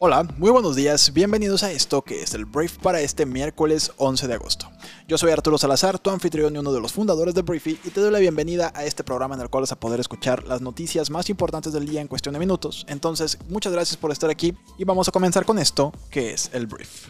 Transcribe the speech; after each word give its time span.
Hola, 0.00 0.22
muy 0.36 0.52
buenos 0.52 0.76
días, 0.76 1.12
bienvenidos 1.12 1.64
a 1.64 1.72
esto 1.72 2.02
que 2.02 2.22
es 2.22 2.32
el 2.32 2.44
Brief 2.44 2.78
para 2.78 3.00
este 3.00 3.26
miércoles 3.26 3.90
11 3.96 4.28
de 4.28 4.34
agosto. 4.34 4.70
Yo 5.08 5.18
soy 5.18 5.32
Arturo 5.32 5.58
Salazar, 5.58 5.98
tu 5.98 6.10
anfitrión 6.10 6.54
y 6.54 6.58
uno 6.60 6.72
de 6.72 6.80
los 6.80 6.92
fundadores 6.92 7.34
de 7.34 7.42
Briefy, 7.42 7.80
y 7.82 7.90
te 7.90 8.00
doy 8.00 8.12
la 8.12 8.20
bienvenida 8.20 8.70
a 8.76 8.84
este 8.84 9.02
programa 9.02 9.34
en 9.34 9.40
el 9.40 9.50
cual 9.50 9.62
vas 9.62 9.72
a 9.72 9.80
poder 9.80 9.98
escuchar 9.98 10.44
las 10.44 10.60
noticias 10.60 11.10
más 11.10 11.28
importantes 11.30 11.72
del 11.72 11.84
día 11.84 12.00
en 12.00 12.06
cuestión 12.06 12.34
de 12.34 12.38
minutos. 12.38 12.86
Entonces, 12.88 13.38
muchas 13.48 13.72
gracias 13.72 13.96
por 13.96 14.12
estar 14.12 14.30
aquí 14.30 14.56
y 14.78 14.84
vamos 14.84 15.08
a 15.08 15.10
comenzar 15.10 15.44
con 15.44 15.58
esto 15.58 15.92
que 16.12 16.32
es 16.32 16.48
el 16.52 16.68
Brief. 16.68 17.08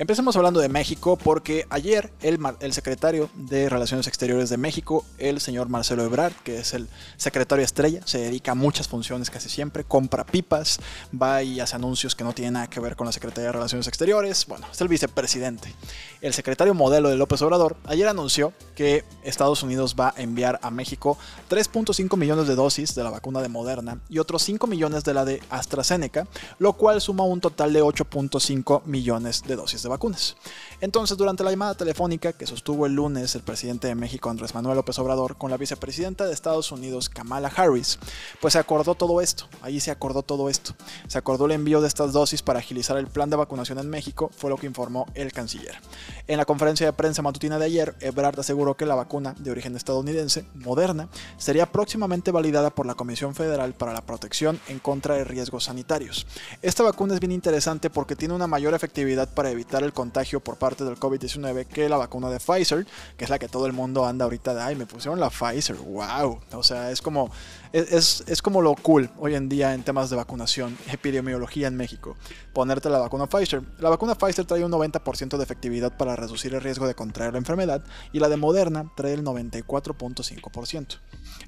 Empecemos 0.00 0.36
hablando 0.36 0.60
de 0.60 0.68
México 0.68 1.16
porque 1.16 1.66
ayer 1.70 2.12
el, 2.22 2.38
el, 2.60 2.72
secretario 2.72 3.28
de 3.34 3.68
Relaciones 3.68 4.06
Exteriores 4.06 4.48
de 4.48 4.56
México, 4.56 5.04
el 5.18 5.40
señor 5.40 5.68
Marcelo 5.68 6.04
Ebrard, 6.04 6.34
que 6.44 6.60
es 6.60 6.72
el 6.72 6.86
secretario 7.16 7.64
estrella, 7.64 8.02
se 8.04 8.18
dedica 8.18 8.52
a 8.52 8.54
muchas 8.54 8.86
funciones 8.86 9.28
casi 9.28 9.48
siempre, 9.48 9.82
compra 9.82 10.24
pipas, 10.24 10.78
va 11.20 11.42
y 11.42 11.58
hace 11.58 11.74
anuncios 11.74 12.14
que 12.14 12.22
no 12.22 12.32
tienen 12.32 12.52
nada 12.52 12.68
que 12.68 12.78
ver 12.78 12.94
con 12.94 13.06
la 13.06 13.12
Secretaría 13.12 13.46
de 13.46 13.52
Relaciones 13.54 13.88
Exteriores, 13.88 14.46
bueno, 14.46 14.68
es 14.70 14.80
el 14.80 14.86
vicepresidente. 14.86 15.74
El 16.20 16.32
secretario 16.32 16.74
modelo 16.74 17.08
de 17.08 17.16
López 17.16 17.42
Obrador 17.42 17.76
ayer 17.84 18.06
anunció 18.06 18.52
que 18.76 19.04
Estados 19.24 19.64
Unidos 19.64 19.96
va 19.98 20.14
a 20.16 20.22
enviar 20.22 20.60
a 20.62 20.70
México 20.70 21.18
3.5 21.50 22.16
millones 22.16 22.46
de 22.46 22.54
dosis 22.54 22.94
de 22.94 23.02
la 23.02 23.10
vacuna 23.10 23.42
de 23.42 23.48
Moderna 23.48 24.00
y 24.08 24.20
otros 24.20 24.42
5 24.42 24.68
millones 24.68 25.02
de 25.02 25.14
la 25.14 25.24
de 25.24 25.42
AstraZeneca, 25.50 26.28
lo 26.60 26.74
cual 26.74 27.00
suma 27.00 27.24
un 27.24 27.40
total 27.40 27.72
de 27.72 27.82
8.5 27.82 28.84
millones 28.84 29.42
de 29.42 29.56
dosis 29.56 29.87
vacunas. 29.88 30.36
Entonces, 30.80 31.16
durante 31.16 31.44
la 31.44 31.50
llamada 31.50 31.74
telefónica 31.74 32.32
que 32.32 32.46
sostuvo 32.46 32.86
el 32.86 32.94
lunes 32.94 33.34
el 33.34 33.42
presidente 33.42 33.88
de 33.88 33.94
México, 33.94 34.30
Andrés 34.30 34.54
Manuel 34.54 34.76
López 34.76 34.98
Obrador, 34.98 35.36
con 35.36 35.50
la 35.50 35.56
vicepresidenta 35.56 36.26
de 36.26 36.32
Estados 36.32 36.70
Unidos, 36.72 37.08
Kamala 37.08 37.52
Harris, 37.54 37.98
pues 38.40 38.52
se 38.52 38.58
acordó 38.58 38.94
todo 38.94 39.20
esto. 39.20 39.48
Allí 39.62 39.80
se 39.80 39.90
acordó 39.90 40.22
todo 40.22 40.48
esto. 40.48 40.74
Se 41.08 41.18
acordó 41.18 41.46
el 41.46 41.52
envío 41.52 41.80
de 41.80 41.88
estas 41.88 42.12
dosis 42.12 42.42
para 42.42 42.58
agilizar 42.58 42.96
el 42.96 43.08
plan 43.08 43.30
de 43.30 43.36
vacunación 43.36 43.78
en 43.78 43.88
México, 43.88 44.30
fue 44.36 44.50
lo 44.50 44.56
que 44.56 44.66
informó 44.66 45.06
el 45.14 45.32
canciller. 45.32 45.80
En 46.26 46.36
la 46.36 46.44
conferencia 46.44 46.86
de 46.86 46.92
prensa 46.92 47.22
matutina 47.22 47.58
de 47.58 47.64
ayer, 47.64 47.96
Ebrard 48.00 48.38
aseguró 48.38 48.76
que 48.76 48.86
la 48.86 48.94
vacuna 48.94 49.34
de 49.38 49.50
origen 49.50 49.76
estadounidense, 49.76 50.44
Moderna, 50.54 51.08
sería 51.38 51.70
próximamente 51.72 52.30
validada 52.30 52.70
por 52.70 52.86
la 52.86 52.94
Comisión 52.94 53.34
Federal 53.34 53.74
para 53.74 53.92
la 53.92 54.04
Protección 54.04 54.60
en 54.68 54.78
contra 54.78 55.14
de 55.14 55.24
riesgos 55.24 55.64
sanitarios. 55.64 56.26
Esta 56.62 56.82
vacuna 56.82 57.14
es 57.14 57.20
bien 57.20 57.32
interesante 57.32 57.90
porque 57.90 58.16
tiene 58.16 58.34
una 58.34 58.46
mayor 58.46 58.74
efectividad 58.74 59.28
para 59.32 59.50
evitar 59.50 59.77
el 59.82 59.92
contagio 59.92 60.40
por 60.40 60.56
parte 60.56 60.84
del 60.84 60.96
COVID-19 60.96 61.66
que 61.66 61.88
la 61.88 61.96
vacuna 61.96 62.30
de 62.30 62.38
Pfizer, 62.38 62.86
que 63.16 63.24
es 63.24 63.30
la 63.30 63.38
que 63.38 63.48
todo 63.48 63.66
el 63.66 63.72
mundo 63.72 64.06
anda 64.06 64.24
ahorita 64.24 64.54
de, 64.54 64.62
ay, 64.62 64.76
me 64.76 64.86
pusieron 64.86 65.20
la 65.20 65.30
Pfizer, 65.30 65.76
wow. 65.76 66.40
O 66.52 66.62
sea, 66.62 66.90
es 66.90 67.02
como, 67.02 67.30
es, 67.72 68.24
es, 68.26 68.42
como 68.42 68.62
lo 68.62 68.74
cool 68.74 69.10
hoy 69.18 69.34
en 69.34 69.48
día 69.48 69.74
en 69.74 69.82
temas 69.82 70.10
de 70.10 70.16
vacunación, 70.16 70.76
epidemiología 70.90 71.68
en 71.68 71.76
México, 71.76 72.16
ponerte 72.52 72.90
la 72.90 72.98
vacuna 72.98 73.26
Pfizer. 73.26 73.62
La 73.78 73.90
vacuna 73.90 74.14
Pfizer 74.14 74.44
trae 74.44 74.64
un 74.64 74.72
90% 74.72 75.36
de 75.36 75.42
efectividad 75.42 75.96
para 75.96 76.16
reducir 76.16 76.54
el 76.54 76.60
riesgo 76.60 76.86
de 76.86 76.94
contraer 76.94 77.32
la 77.32 77.38
enfermedad 77.38 77.84
y 78.12 78.18
la 78.18 78.28
de 78.28 78.36
Moderna 78.36 78.90
trae 78.96 79.14
el 79.14 79.24
94.5%. 79.24 80.98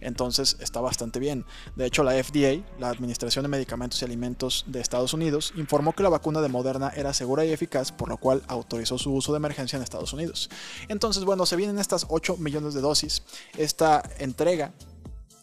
Entonces 0.01 0.57
está 0.61 0.81
bastante 0.81 1.19
bien. 1.19 1.45
De 1.77 1.87
hecho, 1.87 2.03
la 2.03 2.13
FDA, 2.13 2.63
la 2.79 2.89
Administración 2.89 3.43
de 3.43 3.49
Medicamentos 3.49 4.01
y 4.01 4.05
Alimentos 4.05 4.65
de 4.67 4.81
Estados 4.81 5.15
Unidos, 5.15 5.53
informó 5.57 5.93
que 5.93 6.03
la 6.03 6.09
vacuna 6.09 6.41
de 6.41 6.49
Moderna 6.49 6.93
era 6.95 7.13
segura 7.13 7.45
y 7.45 7.53
eficaz, 7.53 7.93
por 7.93 8.09
lo 8.09 8.17
cual 8.21 8.43
autorizó 8.47 8.99
su 8.99 9.13
uso 9.13 9.33
de 9.33 9.39
emergencia 9.39 9.77
en 9.77 9.83
Estados 9.83 10.13
Unidos. 10.13 10.51
Entonces, 10.89 11.25
bueno, 11.25 11.47
se 11.47 11.57
vienen 11.57 11.79
estas 11.79 12.07
8 12.09 12.37
millones 12.37 12.75
de 12.75 12.81
dosis. 12.81 13.23
Esta 13.57 14.03
entrega 14.19 14.73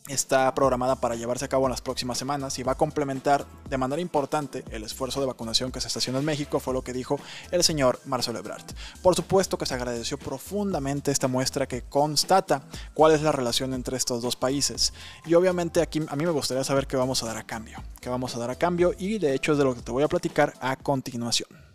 está 0.07 0.53
programada 0.53 0.95
para 0.95 1.15
llevarse 1.15 1.45
a 1.45 1.47
cabo 1.47 1.65
en 1.65 1.71
las 1.71 1.81
próximas 1.81 2.17
semanas 2.17 2.57
y 2.59 2.63
va 2.63 2.73
a 2.73 2.77
complementar 2.77 3.45
de 3.69 3.77
manera 3.77 4.01
importante 4.01 4.63
el 4.71 4.83
esfuerzo 4.83 5.19
de 5.19 5.27
vacunación 5.27 5.71
que 5.71 5.81
se 5.81 5.87
está 5.87 5.99
haciendo 5.99 6.19
en 6.19 6.25
México, 6.25 6.59
fue 6.59 6.73
lo 6.73 6.83
que 6.83 6.93
dijo 6.93 7.19
el 7.51 7.63
señor 7.63 7.99
Marcelo 8.05 8.39
Ebrard. 8.39 8.65
Por 9.01 9.15
supuesto 9.15 9.57
que 9.57 9.65
se 9.65 9.73
agradeció 9.73 10.17
profundamente 10.17 11.11
esta 11.11 11.27
muestra 11.27 11.67
que 11.67 11.83
constata 11.83 12.63
cuál 12.93 13.13
es 13.13 13.21
la 13.21 13.31
relación 13.31 13.73
entre 13.73 13.97
estos 13.97 14.21
dos 14.21 14.35
países. 14.35 14.93
Y 15.25 15.33
obviamente 15.33 15.81
aquí 15.81 16.01
a 16.07 16.15
mí 16.15 16.25
me 16.25 16.31
gustaría 16.31 16.63
saber 16.63 16.87
qué 16.87 16.97
vamos 16.97 17.21
a 17.23 17.27
dar 17.27 17.37
a 17.37 17.43
cambio, 17.43 17.83
qué 18.01 18.09
vamos 18.09 18.35
a 18.35 18.39
dar 18.39 18.49
a 18.49 18.55
cambio 18.55 18.93
y 18.97 19.19
de 19.19 19.33
hecho 19.33 19.51
es 19.51 19.57
de 19.57 19.63
lo 19.63 19.75
que 19.75 19.81
te 19.81 19.91
voy 19.91 20.03
a 20.03 20.07
platicar 20.07 20.53
a 20.61 20.75
continuación. 20.77 21.66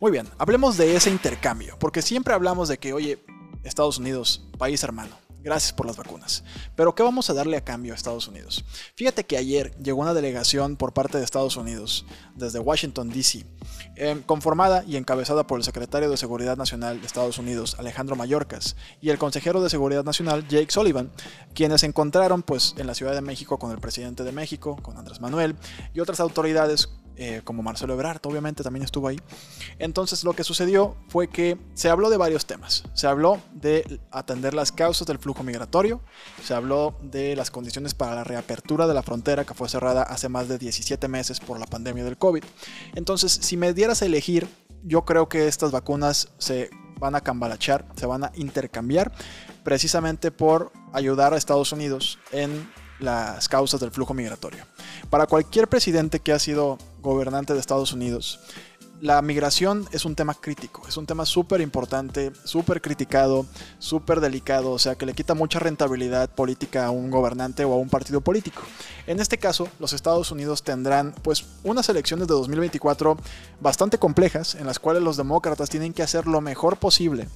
Muy 0.00 0.12
bien, 0.12 0.28
hablemos 0.38 0.76
de 0.76 0.94
ese 0.94 1.10
intercambio, 1.10 1.76
porque 1.80 2.02
siempre 2.02 2.32
hablamos 2.32 2.68
de 2.68 2.78
que, 2.78 2.92
oye, 2.92 3.24
Estados 3.64 3.98
Unidos, 3.98 4.48
país 4.56 4.82
hermano, 4.84 5.16
Gracias 5.40 5.72
por 5.72 5.86
las 5.86 5.96
vacunas. 5.96 6.42
Pero 6.74 6.94
¿qué 6.96 7.04
vamos 7.04 7.30
a 7.30 7.34
darle 7.34 7.56
a 7.56 7.64
cambio 7.64 7.92
a 7.92 7.96
Estados 7.96 8.26
Unidos? 8.26 8.64
Fíjate 8.96 9.24
que 9.24 9.36
ayer 9.36 9.72
llegó 9.78 10.00
una 10.00 10.12
delegación 10.12 10.76
por 10.76 10.92
parte 10.92 11.16
de 11.16 11.24
Estados 11.24 11.56
Unidos, 11.56 12.06
desde 12.34 12.58
Washington, 12.58 13.08
D.C., 13.08 13.46
eh, 13.94 14.20
conformada 14.26 14.82
y 14.84 14.96
encabezada 14.96 15.46
por 15.46 15.60
el 15.60 15.64
secretario 15.64 16.10
de 16.10 16.16
Seguridad 16.16 16.56
Nacional 16.56 17.00
de 17.00 17.06
Estados 17.06 17.38
Unidos, 17.38 17.76
Alejandro 17.78 18.16
Mayorkas, 18.16 18.76
y 19.00 19.10
el 19.10 19.18
consejero 19.18 19.62
de 19.62 19.70
Seguridad 19.70 20.04
Nacional, 20.04 20.46
Jake 20.48 20.72
Sullivan, 20.72 21.12
quienes 21.54 21.82
se 21.82 21.86
encontraron 21.86 22.42
pues, 22.42 22.74
en 22.76 22.88
la 22.88 22.94
Ciudad 22.94 23.14
de 23.14 23.22
México 23.22 23.58
con 23.58 23.70
el 23.70 23.78
presidente 23.78 24.24
de 24.24 24.32
México, 24.32 24.76
con 24.82 24.96
Andrés 24.96 25.20
Manuel, 25.20 25.54
y 25.94 26.00
otras 26.00 26.18
autoridades 26.18 26.88
eh, 27.20 27.40
como 27.42 27.64
Marcelo 27.64 27.94
Ebrard, 27.94 28.20
obviamente 28.24 28.62
también 28.62 28.84
estuvo 28.84 29.08
ahí. 29.08 29.20
Entonces 29.80 30.22
lo 30.22 30.34
que 30.34 30.44
sucedió 30.44 30.96
fue 31.08 31.28
que 31.28 31.58
se 31.74 31.90
habló 31.90 32.10
de 32.10 32.16
varios 32.16 32.46
temas. 32.46 32.84
Se 32.94 33.08
habló 33.08 33.40
de 33.52 34.00
atender 34.12 34.54
las 34.54 34.70
causas 34.70 35.06
del 35.06 35.18
flujo 35.18 35.42
migratorio, 35.42 36.00
se 36.44 36.54
habló 36.54 36.96
de 37.02 37.34
las 37.34 37.50
condiciones 37.50 37.92
para 37.94 38.14
la 38.14 38.24
reapertura 38.24 38.86
de 38.86 38.94
la 38.94 39.02
frontera 39.02 39.44
que 39.44 39.54
fue 39.54 39.68
cerrada 39.68 40.04
hace 40.04 40.28
más 40.28 40.48
de 40.48 40.58
17 40.58 41.08
meses 41.08 41.40
por 41.40 41.58
la 41.58 41.66
pandemia 41.66 42.04
del 42.04 42.16
COVID. 42.16 42.44
Entonces, 42.94 43.32
si 43.32 43.56
me 43.56 43.74
dieras 43.74 44.00
a 44.02 44.06
elegir, 44.06 44.48
yo 44.84 45.04
creo 45.04 45.28
que 45.28 45.48
estas 45.48 45.72
vacunas 45.72 46.28
se 46.38 46.70
van 47.00 47.16
a 47.16 47.20
cambalachar, 47.20 47.86
se 47.96 48.06
van 48.06 48.24
a 48.24 48.32
intercambiar 48.34 49.12
precisamente 49.64 50.30
por 50.30 50.72
ayudar 50.92 51.34
a 51.34 51.36
Estados 51.36 51.72
Unidos 51.72 52.18
en 52.32 52.68
las 52.98 53.48
causas 53.48 53.80
del 53.80 53.90
flujo 53.90 54.14
migratorio. 54.14 54.64
Para 55.10 55.26
cualquier 55.26 55.68
presidente 55.68 56.20
que 56.20 56.32
ha 56.32 56.38
sido 56.38 56.78
gobernante 57.00 57.54
de 57.54 57.60
Estados 57.60 57.92
Unidos, 57.92 58.40
la 59.00 59.22
migración 59.22 59.86
es 59.92 60.04
un 60.04 60.16
tema 60.16 60.34
crítico, 60.34 60.82
es 60.88 60.96
un 60.96 61.06
tema 61.06 61.24
súper 61.24 61.60
importante, 61.60 62.32
súper 62.42 62.82
criticado, 62.82 63.46
súper 63.78 64.20
delicado, 64.20 64.72
o 64.72 64.78
sea 64.78 64.96
que 64.96 65.06
le 65.06 65.14
quita 65.14 65.34
mucha 65.34 65.60
rentabilidad 65.60 66.28
política 66.30 66.86
a 66.86 66.90
un 66.90 67.08
gobernante 67.10 67.64
o 67.64 67.72
a 67.72 67.76
un 67.76 67.88
partido 67.88 68.20
político. 68.20 68.62
En 69.06 69.20
este 69.20 69.38
caso, 69.38 69.68
los 69.78 69.92
Estados 69.92 70.32
Unidos 70.32 70.64
tendrán 70.64 71.14
pues 71.22 71.44
unas 71.62 71.88
elecciones 71.88 72.26
de 72.26 72.34
2024 72.34 73.16
bastante 73.60 73.98
complejas 73.98 74.56
en 74.56 74.66
las 74.66 74.80
cuales 74.80 75.02
los 75.02 75.16
demócratas 75.16 75.70
tienen 75.70 75.92
que 75.92 76.02
hacer 76.02 76.26
lo 76.26 76.40
mejor 76.40 76.78
posible 76.78 77.28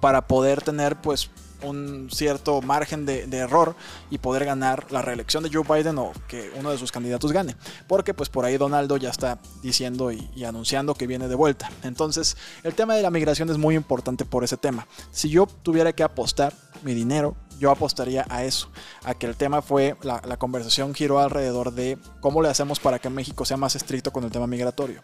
para 0.00 0.28
poder 0.28 0.62
tener 0.62 1.00
pues 1.00 1.30
un 1.62 2.08
cierto 2.10 2.62
margen 2.62 3.06
de, 3.06 3.24
error 3.36 3.76
y 4.10 4.18
poder 4.18 4.44
ganar 4.44 4.90
la 4.90 5.02
reelección 5.02 5.42
de 5.42 5.50
Joe 5.52 5.64
Biden 5.68 5.98
o 5.98 6.12
que 6.26 6.50
uno 6.56 6.70
de 6.70 6.78
sus 6.78 6.92
candidatos 6.92 7.32
gane. 7.32 7.56
Porque 7.86 8.14
pues 8.14 8.28
por 8.28 8.44
ahí 8.44 8.56
Donaldo 8.56 8.96
ya 8.96 9.10
está 9.10 9.38
diciendo 9.62 10.10
y, 10.12 10.28
y, 10.34 10.44
anunciando 10.44 10.94
que 10.94 11.06
viene 11.06 11.28
de 11.28 11.34
vuelta. 11.34 11.70
Entonces 11.82 12.36
el 12.62 12.74
tema 12.74 12.94
de 12.94 13.02
la 13.02 13.10
migración 13.10 13.50
es 13.50 13.58
muy 13.58 13.74
importante 13.74 14.24
por 14.24 14.44
ese 14.44 14.56
tema. 14.56 14.86
Si 15.10 15.28
yo 15.28 15.46
tuviera 15.62 15.92
que 15.92 16.02
apostar 16.02 16.54
mi 16.82 16.94
dinero 16.94 17.36
yo 17.58 17.70
apostaría 17.70 18.26
a 18.28 18.44
eso, 18.44 18.68
a 19.04 19.14
que 19.14 19.26
el 19.26 19.36
tema 19.36 19.62
fue, 19.62 19.96
la, 20.02 20.20
conversación 20.36 20.94
giró 20.94 21.18
alrededor 21.18 21.72
de 21.72 21.98
cómo 22.20 22.42
le 22.42 22.48
hacemos 22.48 22.78
para 22.78 22.98
que 22.98 23.08
México 23.08 23.44
sea 23.44 23.56
más 23.56 23.74
estricto 23.74 24.12
con 24.12 24.24
el 24.24 24.30
tema 24.30 24.46
migratorio. 24.46 25.02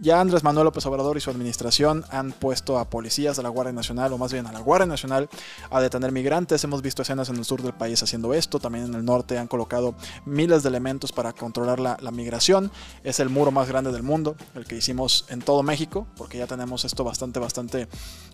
Ya 0.00 0.20
Andrés 0.20 0.42
Manuel 0.42 0.64
López 0.64 0.84
Obrador 0.86 1.16
y 1.16 1.20
su 1.20 1.30
administración 1.30 2.04
han 2.10 2.32
puesto 2.32 2.78
a 2.78 2.90
policías 2.90 3.36
de 3.36 3.42
la 3.42 3.48
Guardia 3.48 3.72
Nacional, 3.72 4.12
o 4.12 4.18
más 4.18 4.32
bien 4.32 4.46
a 4.46 4.52
la 4.52 4.60
Guardia 4.60 4.86
Nacional, 4.86 5.28
a 5.70 5.80
detener 5.80 6.12
migrantes. 6.12 6.64
Hemos 6.64 6.82
visto 6.82 7.02
escenas 7.02 7.28
en 7.28 7.36
el 7.36 7.44
sur 7.44 7.62
del 7.62 7.74
país 7.74 8.02
haciendo 8.02 8.34
esto, 8.34 8.58
también 8.58 8.86
en 8.86 8.94
el 8.94 9.04
norte 9.04 9.38
han 9.38 9.46
colocado 9.46 9.94
miles 10.24 10.62
de 10.62 10.68
elementos 10.68 11.12
para 11.12 11.32
controlar 11.32 11.78
la, 11.80 12.12
migración. 12.12 12.70
Es 13.04 13.20
el 13.20 13.30
muro 13.30 13.50
más 13.50 13.68
grande 13.68 13.90
del 13.90 14.02
mundo, 14.02 14.36
el 14.54 14.66
que 14.66 14.76
hicimos 14.76 15.24
en 15.28 15.40
todo 15.40 15.62
México, 15.62 16.06
porque 16.16 16.38
ya 16.38 16.46
tenemos 16.46 16.84
esto 16.84 17.04
bastante, 17.04 17.40
bastante 17.40 17.88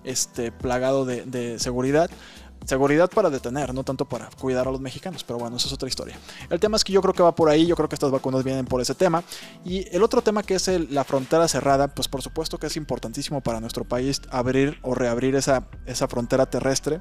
este, 0.05 0.51
plagado 0.51 1.05
de, 1.05 1.25
de 1.25 1.59
seguridad. 1.59 2.11
Seguridad 2.65 3.11
para 3.11 3.31
detener, 3.31 3.73
no 3.73 3.85
tanto 3.85 4.05
para 4.05 4.29
cuidar 4.41 4.69
a 4.69 4.71
los 4.71 4.81
mexicanos, 4.81 5.25
pero 5.25 5.39
bueno, 5.39 5.57
eso 5.57 5.69
es 5.69 5.73
otra 5.73 5.89
historia. 5.89 6.19
El 6.51 6.61
tema 6.61 6.77
es 6.77 6.85
que 6.85 6.93
yo 6.93 7.01
creo 7.01 7.15
que 7.15 7.23
va 7.23 7.35
por 7.35 7.49
ahí, 7.49 7.67
yo 7.67 7.77
creo 7.77 7.89
que 7.89 7.95
estas 7.95 8.11
vacunas 8.11 8.45
vienen 8.45 8.67
por 8.67 8.81
ese 8.81 8.95
tema. 8.95 9.23
Y 9.65 9.89
el 9.95 10.03
otro 10.03 10.23
tema 10.23 10.43
que 10.43 10.55
es 10.55 10.69
la 10.91 11.05
frontera 11.05 11.49
cerrada, 11.49 11.89
pues 11.89 12.09
por 12.09 12.23
supuesto 12.23 12.59
que 12.59 12.67
es 12.67 12.77
importantísimo 12.77 13.41
para 13.41 13.61
nuestro 13.61 13.85
país 13.85 14.21
abrir 14.31 14.79
o 14.83 14.95
reabrir 14.95 15.35
esa, 15.35 15.69
esa 15.87 16.09
frontera 16.09 16.47
terrestre 16.47 17.01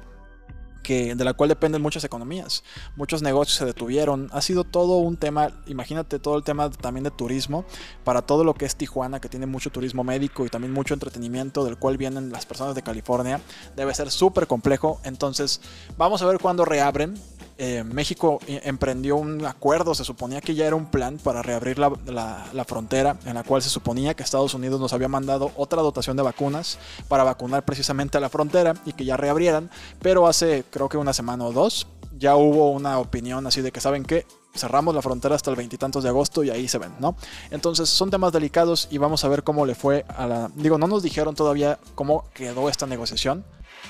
de 0.88 1.24
la 1.24 1.34
cual 1.34 1.48
dependen 1.48 1.82
muchas 1.82 2.04
economías. 2.04 2.64
Muchos 2.96 3.22
negocios 3.22 3.58
se 3.58 3.64
detuvieron. 3.64 4.28
Ha 4.32 4.40
sido 4.40 4.64
todo 4.64 4.98
un 4.98 5.16
tema, 5.16 5.50
imagínate 5.66 6.18
todo 6.18 6.36
el 6.36 6.44
tema 6.44 6.70
también 6.70 7.04
de 7.04 7.10
turismo, 7.10 7.64
para 8.04 8.22
todo 8.22 8.44
lo 8.44 8.54
que 8.54 8.64
es 8.64 8.76
Tijuana, 8.76 9.20
que 9.20 9.28
tiene 9.28 9.46
mucho 9.46 9.70
turismo 9.70 10.04
médico 10.04 10.46
y 10.46 10.48
también 10.48 10.72
mucho 10.72 10.94
entretenimiento, 10.94 11.64
del 11.64 11.76
cual 11.76 11.96
vienen 11.96 12.32
las 12.32 12.46
personas 12.46 12.74
de 12.74 12.82
California. 12.82 13.40
Debe 13.76 13.94
ser 13.94 14.10
súper 14.10 14.46
complejo. 14.46 15.00
Entonces, 15.04 15.60
vamos 15.96 16.22
a 16.22 16.26
ver 16.26 16.38
cuándo 16.38 16.64
reabren. 16.64 17.14
Eh, 17.60 17.82
México 17.82 18.38
emprendió 18.46 19.16
un 19.16 19.44
acuerdo, 19.44 19.92
se 19.92 20.04
suponía 20.04 20.40
que 20.40 20.54
ya 20.54 20.64
era 20.64 20.76
un 20.76 20.86
plan 20.86 21.18
para 21.18 21.42
reabrir 21.42 21.76
la, 21.78 21.90
la, 22.06 22.64
frontera, 22.64 23.16
en 23.26 23.34
la 23.34 23.42
cual 23.42 23.62
se 23.62 23.68
suponía 23.68 24.14
que 24.14 24.22
Estados 24.22 24.54
Unidos 24.54 24.80
nos 24.80 24.92
había 24.92 25.08
mandado 25.08 25.50
otra 25.56 25.82
dotación 25.82 26.16
de 26.16 26.22
vacunas 26.22 26.78
para 27.08 27.24
vacunar 27.24 27.64
precisamente 27.64 28.16
a 28.16 28.20
la 28.20 28.28
frontera 28.28 28.74
y 28.86 28.92
que 28.92 29.04
ya 29.04 29.16
reabrieran, 29.16 29.70
pero 30.00 30.28
hace 30.28 30.64
creo 30.70 30.88
que 30.88 30.98
una 30.98 31.12
semana 31.12 31.46
o 31.46 31.52
dos 31.52 31.88
ya 32.16 32.36
hubo 32.36 32.70
una 32.70 33.00
opinión 33.00 33.44
así 33.46 33.60
de 33.60 33.72
que 33.72 33.80
saben 33.80 34.04
que 34.04 34.24
cerramos 34.54 34.94
la 34.94 35.02
frontera 35.02 35.34
hasta 35.34 35.50
el 35.50 35.56
veintitantos 35.56 36.02
de 36.02 36.10
agosto 36.10 36.44
y 36.44 36.50
ahí 36.50 36.68
se 36.68 36.78
ven, 36.78 36.92
¿no? 37.00 37.16
Entonces 37.50 37.88
son 37.88 38.10
temas 38.10 38.32
delicados 38.32 38.88
y 38.90 38.98
vamos 38.98 39.24
a 39.24 39.28
ver 39.28 39.42
cómo 39.42 39.66
le 39.66 39.74
fue 39.74 40.04
a 40.08 40.26
la... 40.26 40.50
Digo, 40.54 40.78
no 40.78 40.86
nos 40.86 41.02
dijeron 41.02 41.34
todavía 41.34 41.78
cómo 41.94 42.24
quedó 42.34 42.68
esta 42.68 42.86
negociación, 42.86 43.44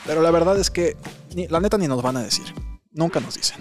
pero 0.06 0.23
la 0.23 0.31
verdad 0.31 0.59
es 0.59 0.70
que 0.70 0.97
ni, 1.35 1.47
la 1.49 1.61
neta 1.61 1.79
ni 1.79 1.87
nos 1.87 2.03
van 2.03 2.17
a 2.17 2.23
decir. 2.23 2.47
Nunca 2.93 3.20
nos 3.20 3.35
dicen. 3.35 3.61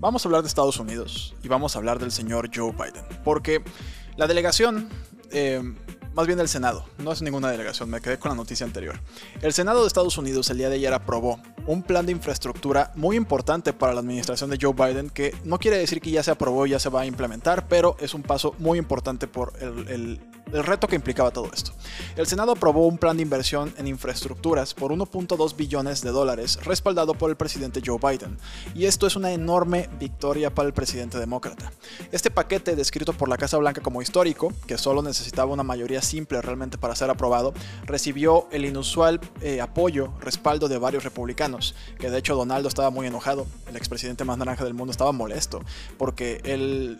Vamos 0.00 0.24
a 0.24 0.28
hablar 0.28 0.42
de 0.42 0.48
Estados 0.48 0.78
Unidos 0.78 1.34
y 1.42 1.48
vamos 1.48 1.76
a 1.76 1.78
hablar 1.78 1.98
del 1.98 2.10
señor 2.10 2.50
Joe 2.54 2.72
Biden. 2.72 3.04
Porque 3.22 3.62
la 4.16 4.26
delegación, 4.26 4.88
eh, 5.30 5.62
más 6.14 6.26
bien 6.26 6.40
el 6.40 6.48
Senado, 6.48 6.86
no 6.98 7.12
es 7.12 7.20
ninguna 7.20 7.50
delegación, 7.50 7.90
me 7.90 8.00
quedé 8.00 8.18
con 8.18 8.30
la 8.30 8.34
noticia 8.34 8.64
anterior. 8.64 8.98
El 9.42 9.52
Senado 9.52 9.82
de 9.82 9.88
Estados 9.88 10.16
Unidos 10.16 10.48
el 10.48 10.56
día 10.56 10.70
de 10.70 10.76
ayer 10.76 10.94
aprobó 10.94 11.38
un 11.66 11.82
plan 11.82 12.06
de 12.06 12.12
infraestructura 12.12 12.92
muy 12.94 13.16
importante 13.16 13.74
para 13.74 13.92
la 13.92 14.00
administración 14.00 14.48
de 14.48 14.58
Joe 14.58 14.72
Biden 14.72 15.10
que 15.10 15.36
no 15.44 15.58
quiere 15.58 15.76
decir 15.76 16.00
que 16.00 16.10
ya 16.10 16.22
se 16.22 16.30
aprobó 16.30 16.66
y 16.66 16.70
ya 16.70 16.78
se 16.78 16.88
va 16.88 17.02
a 17.02 17.06
implementar, 17.06 17.68
pero 17.68 17.96
es 18.00 18.14
un 18.14 18.22
paso 18.22 18.54
muy 18.58 18.78
importante 18.78 19.26
por 19.26 19.52
el 19.60 19.86
el 19.88 20.20
reto 20.52 20.88
que 20.88 20.96
implicaba 20.96 21.30
todo 21.30 21.50
esto. 21.52 21.72
El 22.16 22.26
Senado 22.26 22.52
aprobó 22.52 22.86
un 22.86 22.98
plan 22.98 23.16
de 23.16 23.22
inversión 23.22 23.72
en 23.76 23.86
infraestructuras 23.86 24.74
por 24.74 24.92
1.2 24.92 25.56
billones 25.56 26.02
de 26.02 26.10
dólares, 26.10 26.58
respaldado 26.64 27.14
por 27.14 27.30
el 27.30 27.36
presidente 27.36 27.82
Joe 27.84 27.98
Biden, 27.98 28.38
y 28.74 28.86
esto 28.86 29.06
es 29.06 29.16
una 29.16 29.32
enorme 29.32 29.88
victoria 29.98 30.54
para 30.54 30.66
el 30.66 30.74
presidente 30.74 31.18
demócrata. 31.18 31.72
Este 32.12 32.30
paquete, 32.30 32.76
descrito 32.76 33.12
por 33.12 33.28
la 33.28 33.36
Casa 33.36 33.58
Blanca 33.58 33.80
como 33.80 34.02
histórico, 34.02 34.52
que 34.66 34.78
solo 34.78 35.02
necesitaba 35.02 35.52
una 35.52 35.62
mayoría 35.62 36.02
simple 36.02 36.40
realmente 36.42 36.78
para 36.78 36.94
ser 36.94 37.10
aprobado, 37.10 37.54
recibió 37.84 38.48
el 38.50 38.64
inusual 38.64 39.20
eh, 39.40 39.60
apoyo, 39.60 40.12
respaldo 40.20 40.68
de 40.68 40.78
varios 40.78 41.04
republicanos, 41.04 41.74
que 41.98 42.10
de 42.10 42.18
hecho 42.18 42.34
Donaldo 42.34 42.68
estaba 42.68 42.90
muy 42.90 43.06
enojado, 43.06 43.46
el 43.68 43.76
expresidente 43.76 44.24
más 44.24 44.38
naranja 44.38 44.64
del 44.64 44.74
mundo 44.74 44.90
estaba 44.90 45.12
molesto, 45.12 45.60
porque 45.98 46.40
él 46.44 46.98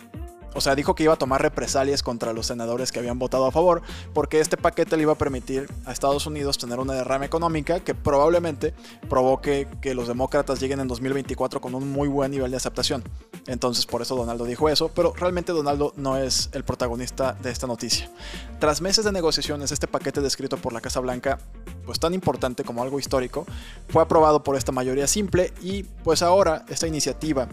o 0.54 0.60
sea, 0.60 0.74
dijo 0.74 0.94
que 0.94 1.04
iba 1.04 1.14
a 1.14 1.16
tomar 1.16 1.42
represalias 1.42 2.02
contra 2.02 2.32
los 2.32 2.46
senadores 2.46 2.92
que 2.92 2.98
habían 2.98 3.18
votado 3.18 3.46
a 3.46 3.52
favor, 3.52 3.82
porque 4.12 4.40
este 4.40 4.56
paquete 4.56 4.96
le 4.96 5.02
iba 5.02 5.12
a 5.12 5.18
permitir 5.18 5.68
a 5.84 5.92
Estados 5.92 6.26
Unidos 6.26 6.58
tener 6.58 6.78
una 6.78 6.94
derrama 6.94 7.24
económica 7.24 7.80
que 7.80 7.94
probablemente 7.94 8.74
provoque 9.08 9.68
que 9.80 9.94
los 9.94 10.08
demócratas 10.08 10.60
lleguen 10.60 10.80
en 10.80 10.88
2024 10.88 11.60
con 11.60 11.74
un 11.74 11.90
muy 11.90 12.08
buen 12.08 12.30
nivel 12.30 12.50
de 12.50 12.56
aceptación. 12.56 13.04
Entonces, 13.46 13.86
por 13.86 14.02
eso 14.02 14.16
Donaldo 14.16 14.44
dijo 14.44 14.68
eso, 14.68 14.90
pero 14.94 15.12
realmente 15.14 15.52
Donaldo 15.52 15.92
no 15.96 16.16
es 16.16 16.50
el 16.52 16.64
protagonista 16.64 17.32
de 17.34 17.50
esta 17.50 17.66
noticia. 17.66 18.10
Tras 18.58 18.80
meses 18.80 19.04
de 19.04 19.12
negociaciones, 19.12 19.72
este 19.72 19.86
paquete 19.86 20.20
descrito 20.20 20.56
por 20.56 20.72
la 20.72 20.80
Casa 20.80 21.00
Blanca, 21.00 21.38
pues 21.84 21.98
tan 21.98 22.14
importante 22.14 22.64
como 22.64 22.82
algo 22.82 22.98
histórico, 22.98 23.46
fue 23.88 24.02
aprobado 24.02 24.42
por 24.42 24.56
esta 24.56 24.72
mayoría 24.72 25.06
simple 25.06 25.52
y 25.62 25.82
pues 25.82 26.22
ahora 26.22 26.64
esta 26.68 26.86
iniciativa 26.86 27.48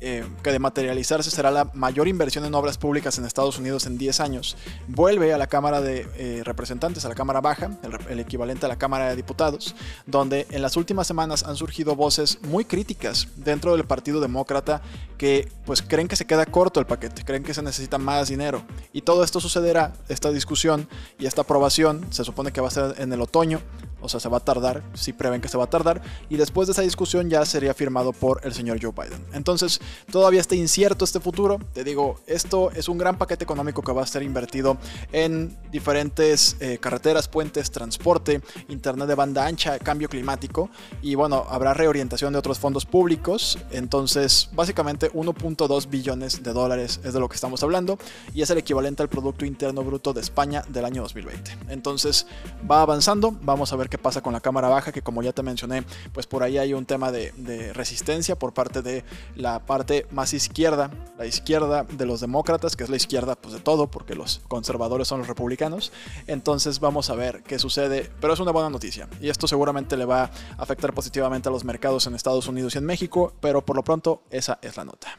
eh, 0.00 0.24
que 0.42 0.52
de 0.52 0.58
materializarse 0.58 1.30
será 1.30 1.50
la 1.50 1.64
mayor 1.74 2.06
inversión 2.06 2.44
en 2.44 2.54
obras 2.54 2.78
públicas 2.78 3.18
en 3.18 3.24
Estados 3.24 3.58
Unidos 3.58 3.86
en 3.86 3.98
10 3.98 4.20
años, 4.20 4.56
vuelve 4.86 5.32
a 5.34 5.38
la 5.38 5.48
Cámara 5.48 5.80
de 5.80 6.06
eh, 6.16 6.42
Representantes, 6.44 7.04
a 7.04 7.08
la 7.08 7.14
Cámara 7.14 7.40
Baja, 7.40 7.70
el, 8.08 8.20
equivalente 8.20 8.66
a 8.66 8.68
la 8.68 8.76
Cámara 8.76 9.08
de 9.08 9.16
Diputados, 9.16 9.74
donde 10.06 10.46
en 10.50 10.62
las 10.62 10.76
últimas 10.76 11.06
semanas 11.06 11.42
han 11.42 11.56
surgido 11.56 11.96
voces 11.96 12.38
muy 12.42 12.64
críticas 12.64 13.28
dentro 13.36 13.76
del 13.76 13.86
Partido 13.86 14.20
Demócrata 14.20 14.82
que 15.16 15.50
pues 15.66 15.82
creen 15.82 16.06
que 16.06 16.16
se 16.16 16.26
queda 16.26 16.46
corto 16.46 16.78
el 16.78 16.86
paquete, 16.86 17.24
creen 17.24 17.42
que 17.42 17.54
se 17.54 17.62
necesita 17.62 17.98
más 17.98 18.28
dinero. 18.28 18.62
Y 18.92 19.02
todo 19.02 19.24
esto 19.24 19.40
sucederá, 19.40 19.94
esta 20.08 20.30
discusión 20.30 20.88
y 21.18 21.26
esta 21.26 21.42
aprobación 21.42 22.06
se 22.10 22.24
supone 22.24 22.52
que 22.52 22.60
va 22.60 22.68
a 22.68 22.70
ser 22.70 22.94
en 22.98 23.12
el 23.12 23.20
otoño 23.20 23.60
o 24.00 24.08
sea, 24.08 24.20
se 24.20 24.28
va 24.28 24.38
a 24.38 24.40
tardar, 24.40 24.82
si 24.94 25.12
prevén 25.12 25.40
que 25.40 25.48
se 25.48 25.58
va 25.58 25.64
a 25.64 25.70
tardar, 25.70 26.02
y 26.28 26.36
después 26.36 26.68
de 26.68 26.72
esa 26.72 26.82
discusión 26.82 27.30
ya 27.30 27.44
sería 27.44 27.74
firmado 27.74 28.12
por 28.12 28.40
el 28.44 28.54
señor 28.54 28.78
Joe 28.80 28.92
Biden. 28.92 29.24
Entonces, 29.32 29.80
todavía 30.10 30.40
está 30.40 30.54
incierto 30.54 31.04
este 31.04 31.20
futuro. 31.20 31.58
Te 31.72 31.84
digo, 31.84 32.20
esto 32.26 32.70
es 32.72 32.88
un 32.88 32.98
gran 32.98 33.18
paquete 33.18 33.44
económico 33.44 33.82
que 33.82 33.92
va 33.92 34.02
a 34.02 34.06
ser 34.06 34.22
invertido 34.22 34.78
en 35.12 35.56
diferentes 35.70 36.56
eh, 36.60 36.78
carreteras, 36.78 37.28
puentes, 37.28 37.70
transporte, 37.70 38.40
internet 38.68 39.08
de 39.08 39.14
banda 39.14 39.46
ancha, 39.46 39.78
cambio 39.78 40.08
climático, 40.08 40.70
y 41.02 41.14
bueno, 41.14 41.46
habrá 41.48 41.74
reorientación 41.74 42.32
de 42.32 42.38
otros 42.38 42.58
fondos 42.58 42.86
públicos. 42.86 43.58
Entonces, 43.70 44.48
básicamente 44.52 45.10
1.2 45.12 45.88
billones 45.88 46.42
de 46.42 46.52
dólares 46.52 47.00
es 47.04 47.12
de 47.12 47.20
lo 47.20 47.28
que 47.28 47.34
estamos 47.34 47.62
hablando, 47.62 47.98
y 48.34 48.42
es 48.42 48.50
el 48.50 48.58
equivalente 48.58 49.02
al 49.02 49.08
Producto 49.08 49.44
Interno 49.44 49.82
Bruto 49.82 50.12
de 50.12 50.20
España 50.20 50.62
del 50.68 50.84
año 50.84 51.02
2020. 51.02 51.58
Entonces, 51.68 52.26
va 52.70 52.82
avanzando, 52.82 53.36
vamos 53.42 53.72
a 53.72 53.76
ver 53.76 53.87
qué 53.88 53.98
pasa 53.98 54.22
con 54.22 54.32
la 54.32 54.40
cámara 54.40 54.68
baja, 54.68 54.92
que 54.92 55.02
como 55.02 55.22
ya 55.22 55.32
te 55.32 55.42
mencioné, 55.42 55.84
pues 56.12 56.26
por 56.26 56.42
ahí 56.42 56.58
hay 56.58 56.74
un 56.74 56.86
tema 56.86 57.12
de, 57.12 57.32
resistencia 57.72 58.38
por 58.38 58.52
parte 58.54 58.82
de 58.82 59.04
la 59.34 59.60
parte 59.60 60.06
más 60.10 60.32
izquierda, 60.32 60.90
la 61.16 61.26
izquierda 61.26 61.84
de 61.84 62.06
los 62.06 62.20
demócratas, 62.20 62.76
que 62.76 62.84
es 62.84 62.90
la 62.90 62.96
izquierda 62.96 63.36
pues 63.36 63.54
de 63.54 63.60
todo, 63.60 63.90
porque 63.90 64.14
los 64.14 64.40
conservadores 64.48 65.08
son 65.08 65.18
los 65.18 65.28
republicanos. 65.28 65.92
Entonces 66.26 66.80
vamos 66.80 67.10
a 67.10 67.14
ver 67.14 67.42
qué 67.42 67.58
sucede, 67.58 68.10
pero 68.20 68.32
es 68.32 68.40
una 68.40 68.52
buena 68.52 68.70
noticia 68.70 69.08
y 69.20 69.28
esto 69.28 69.46
seguramente 69.48 69.96
le 69.96 70.04
va 70.04 70.24
a 70.24 70.30
afectar 70.58 70.92
positivamente 70.92 71.48
a 71.48 71.52
los 71.52 71.64
mercados 71.64 72.06
en 72.06 72.14
Estados 72.14 72.48
Unidos 72.48 72.74
y 72.74 72.78
en 72.78 72.84
México, 72.84 73.32
pero 73.40 73.64
por 73.64 73.76
lo 73.76 73.84
pronto 73.84 74.22
esa 74.30 74.58
es 74.62 74.76
la 74.76 74.84
nota. 74.84 75.18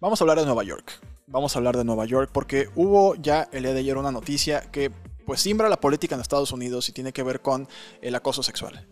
Vamos 0.00 0.20
a 0.20 0.24
hablar 0.24 0.38
de 0.38 0.44
Nueva 0.44 0.64
York. 0.64 1.00
Vamos 1.26 1.56
a 1.56 1.58
hablar 1.58 1.76
de 1.76 1.84
Nueva 1.84 2.04
York 2.04 2.28
porque 2.32 2.68
hubo 2.74 3.14
ya 3.14 3.48
el 3.52 3.62
día 3.62 3.72
de 3.72 3.80
ayer 3.80 3.96
una 3.96 4.12
noticia 4.12 4.60
que 4.70 4.92
pues 5.26 5.40
simbra 5.40 5.68
la 5.68 5.80
política 5.80 6.14
en 6.14 6.20
Estados 6.20 6.52
Unidos 6.52 6.88
y 6.88 6.92
tiene 6.92 7.12
que 7.12 7.22
ver 7.22 7.40
con 7.40 7.68
el 8.00 8.14
acoso 8.14 8.42
sexual. 8.42 8.88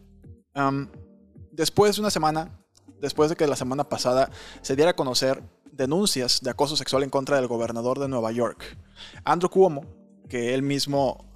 después 1.51 1.96
de 1.96 2.01
una 2.01 2.10
semana, 2.10 2.58
después 3.01 3.31
de 3.31 3.36
que 3.36 3.46
la 3.46 3.56
semana 3.56 3.89
pasada 3.89 4.31
se 4.60 4.77
diera 4.77 4.93
a 4.93 4.96
conocer 4.96 5.43
denuncias 5.70 6.41
de 6.43 6.51
acoso 6.51 6.77
sexual 6.77 7.03
en 7.03 7.10
contra 7.10 7.36
del 7.36 7.46
gobernador 7.46 7.98
de 7.98 8.08
Nueva 8.08 8.32
York, 8.32 8.77
Andrew 9.24 9.51
Cuomo, 9.51 9.86
que 10.29 10.55
él 10.55 10.62
mismo 10.62 11.31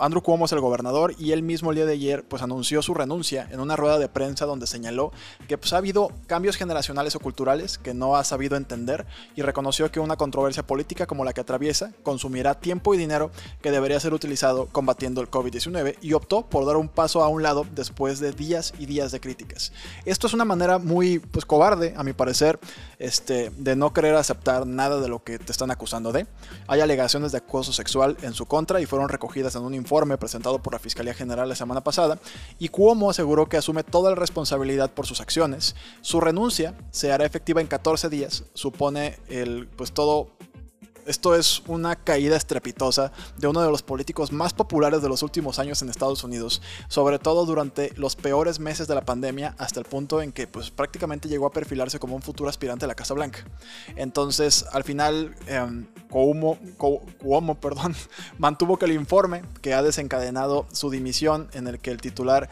Andrew 0.00 0.22
Cuomo 0.22 0.46
es 0.46 0.52
el 0.52 0.60
gobernador 0.60 1.14
y 1.18 1.32
él 1.32 1.42
mismo 1.42 1.70
el 1.70 1.76
día 1.76 1.84
de 1.84 1.92
ayer 1.92 2.24
pues 2.24 2.42
anunció 2.42 2.80
su 2.80 2.94
renuncia 2.94 3.46
en 3.50 3.60
una 3.60 3.76
rueda 3.76 3.98
de 3.98 4.08
prensa 4.08 4.46
donde 4.46 4.66
señaló 4.66 5.12
que 5.46 5.58
pues 5.58 5.74
ha 5.74 5.76
habido 5.76 6.10
cambios 6.26 6.56
generacionales 6.56 7.14
o 7.16 7.20
culturales 7.20 7.76
que 7.76 7.92
no 7.92 8.16
ha 8.16 8.24
sabido 8.24 8.56
entender 8.56 9.06
y 9.36 9.42
reconoció 9.42 9.92
que 9.92 10.00
una 10.00 10.16
controversia 10.16 10.66
política 10.66 11.06
como 11.06 11.22
la 11.22 11.34
que 11.34 11.42
atraviesa 11.42 11.92
consumirá 12.02 12.58
tiempo 12.60 12.94
y 12.94 12.98
dinero 12.98 13.30
que 13.60 13.70
debería 13.70 14.00
ser 14.00 14.14
utilizado 14.14 14.68
combatiendo 14.72 15.20
el 15.20 15.30
COVID-19 15.30 15.98
y 16.00 16.14
optó 16.14 16.46
por 16.46 16.64
dar 16.64 16.76
un 16.76 16.88
paso 16.88 17.22
a 17.22 17.28
un 17.28 17.42
lado 17.42 17.66
después 17.74 18.20
de 18.20 18.32
días 18.32 18.72
y 18.78 18.86
días 18.86 19.12
de 19.12 19.20
críticas. 19.20 19.70
Esto 20.06 20.26
es 20.26 20.32
una 20.32 20.46
manera 20.46 20.78
muy 20.78 21.18
pues 21.18 21.44
cobarde 21.44 21.92
a 21.94 22.04
mi 22.04 22.14
parecer 22.14 22.58
este, 22.98 23.50
de 23.50 23.76
no 23.76 23.92
querer 23.92 24.14
aceptar 24.14 24.66
nada 24.66 24.98
de 24.98 25.08
lo 25.08 25.22
que 25.22 25.38
te 25.38 25.52
están 25.52 25.70
acusando 25.70 26.10
de. 26.10 26.26
Hay 26.68 26.80
alegaciones 26.80 27.32
de 27.32 27.38
acoso 27.38 27.74
sexual 27.74 28.16
en 28.22 28.32
su 28.32 28.46
contra 28.46 28.80
y 28.80 28.86
fueron 28.86 29.10
recogidas 29.10 29.54
en 29.56 29.62
un 29.62 29.74
informe 29.74 29.89
informe 29.90 30.16
presentado 30.18 30.62
por 30.62 30.72
la 30.72 30.78
Fiscalía 30.78 31.14
General 31.14 31.48
la 31.48 31.56
semana 31.56 31.80
pasada, 31.80 32.20
y 32.60 32.68
Cuomo 32.68 33.10
aseguró 33.10 33.48
que 33.48 33.56
asume 33.56 33.82
toda 33.82 34.10
la 34.10 34.16
responsabilidad 34.16 34.92
por 34.92 35.04
sus 35.04 35.20
acciones. 35.20 35.74
Su 36.00 36.20
renuncia 36.20 36.74
se 36.92 37.10
hará 37.10 37.26
efectiva 37.26 37.60
en 37.60 37.66
14 37.66 38.08
días, 38.08 38.44
supone 38.54 39.18
el, 39.28 39.66
pues 39.66 39.90
todo 39.90 40.28
esto 41.06 41.34
es 41.34 41.62
una 41.66 41.96
caída 41.96 42.36
estrepitosa 42.36 43.12
de 43.38 43.48
uno 43.48 43.62
de 43.62 43.70
los 43.70 43.82
políticos 43.82 44.32
más 44.32 44.52
populares 44.52 45.02
de 45.02 45.08
los 45.08 45.22
últimos 45.22 45.58
años 45.58 45.82
en 45.82 45.88
Estados 45.88 46.24
Unidos, 46.24 46.62
sobre 46.88 47.18
todo 47.18 47.46
durante 47.46 47.92
los 47.96 48.16
peores 48.16 48.60
meses 48.60 48.88
de 48.88 48.94
la 48.94 49.04
pandemia, 49.04 49.54
hasta 49.58 49.80
el 49.80 49.86
punto 49.86 50.22
en 50.22 50.32
que 50.32 50.46
pues, 50.46 50.70
prácticamente 50.70 51.28
llegó 51.28 51.46
a 51.46 51.52
perfilarse 51.52 51.98
como 51.98 52.16
un 52.16 52.22
futuro 52.22 52.48
aspirante 52.48 52.84
a 52.84 52.88
la 52.88 52.94
Casa 52.94 53.14
Blanca. 53.14 53.44
Entonces, 53.96 54.64
al 54.72 54.84
final, 54.84 55.34
eh, 55.46 55.84
Cuomo, 56.10 56.58
perdón, 57.60 57.94
mantuvo 58.38 58.78
que 58.78 58.86
el 58.86 58.92
informe 58.92 59.42
que 59.62 59.74
ha 59.74 59.82
desencadenado 59.82 60.66
su 60.72 60.90
dimisión, 60.90 61.48
en 61.52 61.66
el 61.66 61.78
que 61.78 61.90
el 61.90 62.00
titular 62.00 62.48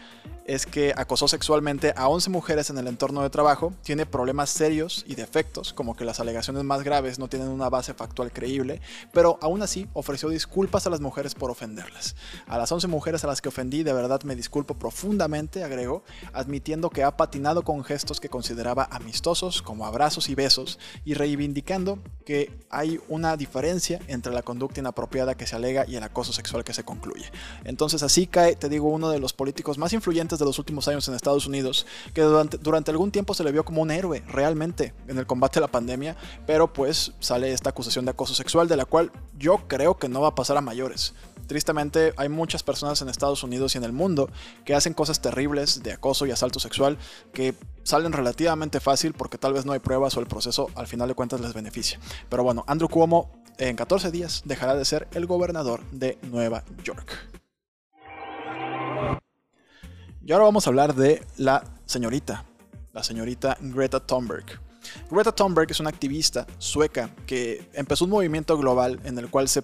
es 0.48 0.64
que 0.64 0.94
acosó 0.96 1.28
sexualmente 1.28 1.92
a 1.94 2.08
11 2.08 2.30
mujeres 2.30 2.70
en 2.70 2.78
el 2.78 2.86
entorno 2.86 3.22
de 3.22 3.28
trabajo, 3.28 3.74
tiene 3.82 4.06
problemas 4.06 4.48
serios 4.48 5.04
y 5.06 5.14
defectos, 5.14 5.74
como 5.74 5.94
que 5.94 6.06
las 6.06 6.20
alegaciones 6.20 6.64
más 6.64 6.82
graves 6.82 7.18
no 7.18 7.28
tienen 7.28 7.48
una 7.48 7.68
base 7.68 7.92
factual 7.92 8.32
creíble, 8.38 8.80
pero 9.12 9.36
aún 9.42 9.62
así 9.62 9.88
ofreció 9.94 10.28
disculpas 10.28 10.86
a 10.86 10.90
las 10.90 11.00
mujeres 11.00 11.34
por 11.34 11.50
ofenderlas. 11.50 12.14
A 12.46 12.56
las 12.56 12.70
11 12.70 12.86
mujeres 12.86 13.24
a 13.24 13.26
las 13.26 13.40
que 13.40 13.48
ofendí 13.48 13.82
de 13.82 13.92
verdad 13.92 14.22
me 14.22 14.36
disculpo 14.36 14.74
profundamente, 14.74 15.64
agregó, 15.64 16.04
admitiendo 16.32 16.90
que 16.90 17.02
ha 17.02 17.16
patinado 17.16 17.62
con 17.62 17.82
gestos 17.82 18.20
que 18.20 18.28
consideraba 18.28 18.88
amistosos 18.92 19.60
como 19.60 19.86
abrazos 19.86 20.28
y 20.28 20.36
besos 20.36 20.78
y 21.04 21.14
reivindicando 21.14 21.98
que 22.28 22.50
hay 22.68 23.00
una 23.08 23.38
diferencia 23.38 24.00
entre 24.06 24.34
la 24.34 24.42
conducta 24.42 24.80
inapropiada 24.80 25.34
que 25.34 25.46
se 25.46 25.56
alega 25.56 25.86
y 25.88 25.96
el 25.96 26.02
acoso 26.02 26.30
sexual 26.30 26.62
que 26.62 26.74
se 26.74 26.84
concluye. 26.84 27.24
Entonces 27.64 28.02
así 28.02 28.26
cae, 28.26 28.54
te 28.54 28.68
digo, 28.68 28.90
uno 28.90 29.08
de 29.08 29.18
los 29.18 29.32
políticos 29.32 29.78
más 29.78 29.94
influyentes 29.94 30.38
de 30.38 30.44
los 30.44 30.58
últimos 30.58 30.86
años 30.88 31.08
en 31.08 31.14
Estados 31.14 31.46
Unidos, 31.46 31.86
que 32.12 32.20
durante, 32.20 32.58
durante 32.58 32.90
algún 32.90 33.10
tiempo 33.12 33.32
se 33.32 33.44
le 33.44 33.50
vio 33.50 33.64
como 33.64 33.80
un 33.80 33.90
héroe 33.90 34.22
realmente 34.28 34.92
en 35.06 35.16
el 35.16 35.26
combate 35.26 35.58
a 35.58 35.62
la 35.62 35.68
pandemia, 35.68 36.18
pero 36.46 36.70
pues 36.70 37.12
sale 37.18 37.50
esta 37.50 37.70
acusación 37.70 38.04
de 38.04 38.10
acoso 38.10 38.34
sexual 38.34 38.68
de 38.68 38.76
la 38.76 38.84
cual 38.84 39.10
yo 39.38 39.62
creo 39.66 39.96
que 39.96 40.10
no 40.10 40.20
va 40.20 40.28
a 40.28 40.34
pasar 40.34 40.58
a 40.58 40.60
mayores. 40.60 41.14
Tristemente 41.46 42.12
hay 42.16 42.28
muchas 42.28 42.62
personas 42.62 43.00
en 43.02 43.08
Estados 43.08 43.42
Unidos 43.42 43.74
y 43.74 43.78
en 43.78 43.84
el 43.84 43.92
mundo 43.92 44.30
que 44.64 44.74
hacen 44.74 44.94
cosas 44.94 45.20
terribles 45.20 45.82
de 45.82 45.92
acoso 45.92 46.26
y 46.26 46.30
asalto 46.30 46.60
sexual 46.60 46.98
que 47.32 47.54
salen 47.82 48.12
relativamente 48.12 48.80
fácil 48.80 49.14
porque 49.14 49.38
tal 49.38 49.52
vez 49.52 49.64
no 49.64 49.72
hay 49.72 49.78
pruebas 49.78 50.16
o 50.16 50.20
el 50.20 50.26
proceso 50.26 50.70
al 50.74 50.86
final 50.86 51.08
de 51.08 51.14
cuentas 51.14 51.40
les 51.40 51.54
beneficia. 51.54 51.98
Pero 52.28 52.42
bueno, 52.42 52.64
Andrew 52.66 52.88
Cuomo 52.88 53.30
en 53.58 53.76
14 53.76 54.10
días 54.10 54.42
dejará 54.44 54.74
de 54.74 54.84
ser 54.84 55.08
el 55.12 55.26
gobernador 55.26 55.82
de 55.90 56.18
Nueva 56.22 56.64
York. 56.84 57.28
Y 60.24 60.32
ahora 60.32 60.44
vamos 60.44 60.66
a 60.66 60.70
hablar 60.70 60.94
de 60.94 61.24
la 61.38 61.64
señorita, 61.86 62.44
la 62.92 63.02
señorita 63.02 63.56
Greta 63.60 64.00
Thunberg. 64.00 64.67
Greta 65.10 65.32
Thunberg 65.32 65.70
es 65.70 65.80
una 65.80 65.90
activista 65.90 66.46
sueca 66.58 67.10
que 67.26 67.68
empezó 67.72 68.04
un 68.04 68.10
movimiento 68.10 68.56
global 68.56 69.00
en 69.04 69.18
el 69.18 69.30
cual 69.30 69.48
se, 69.48 69.62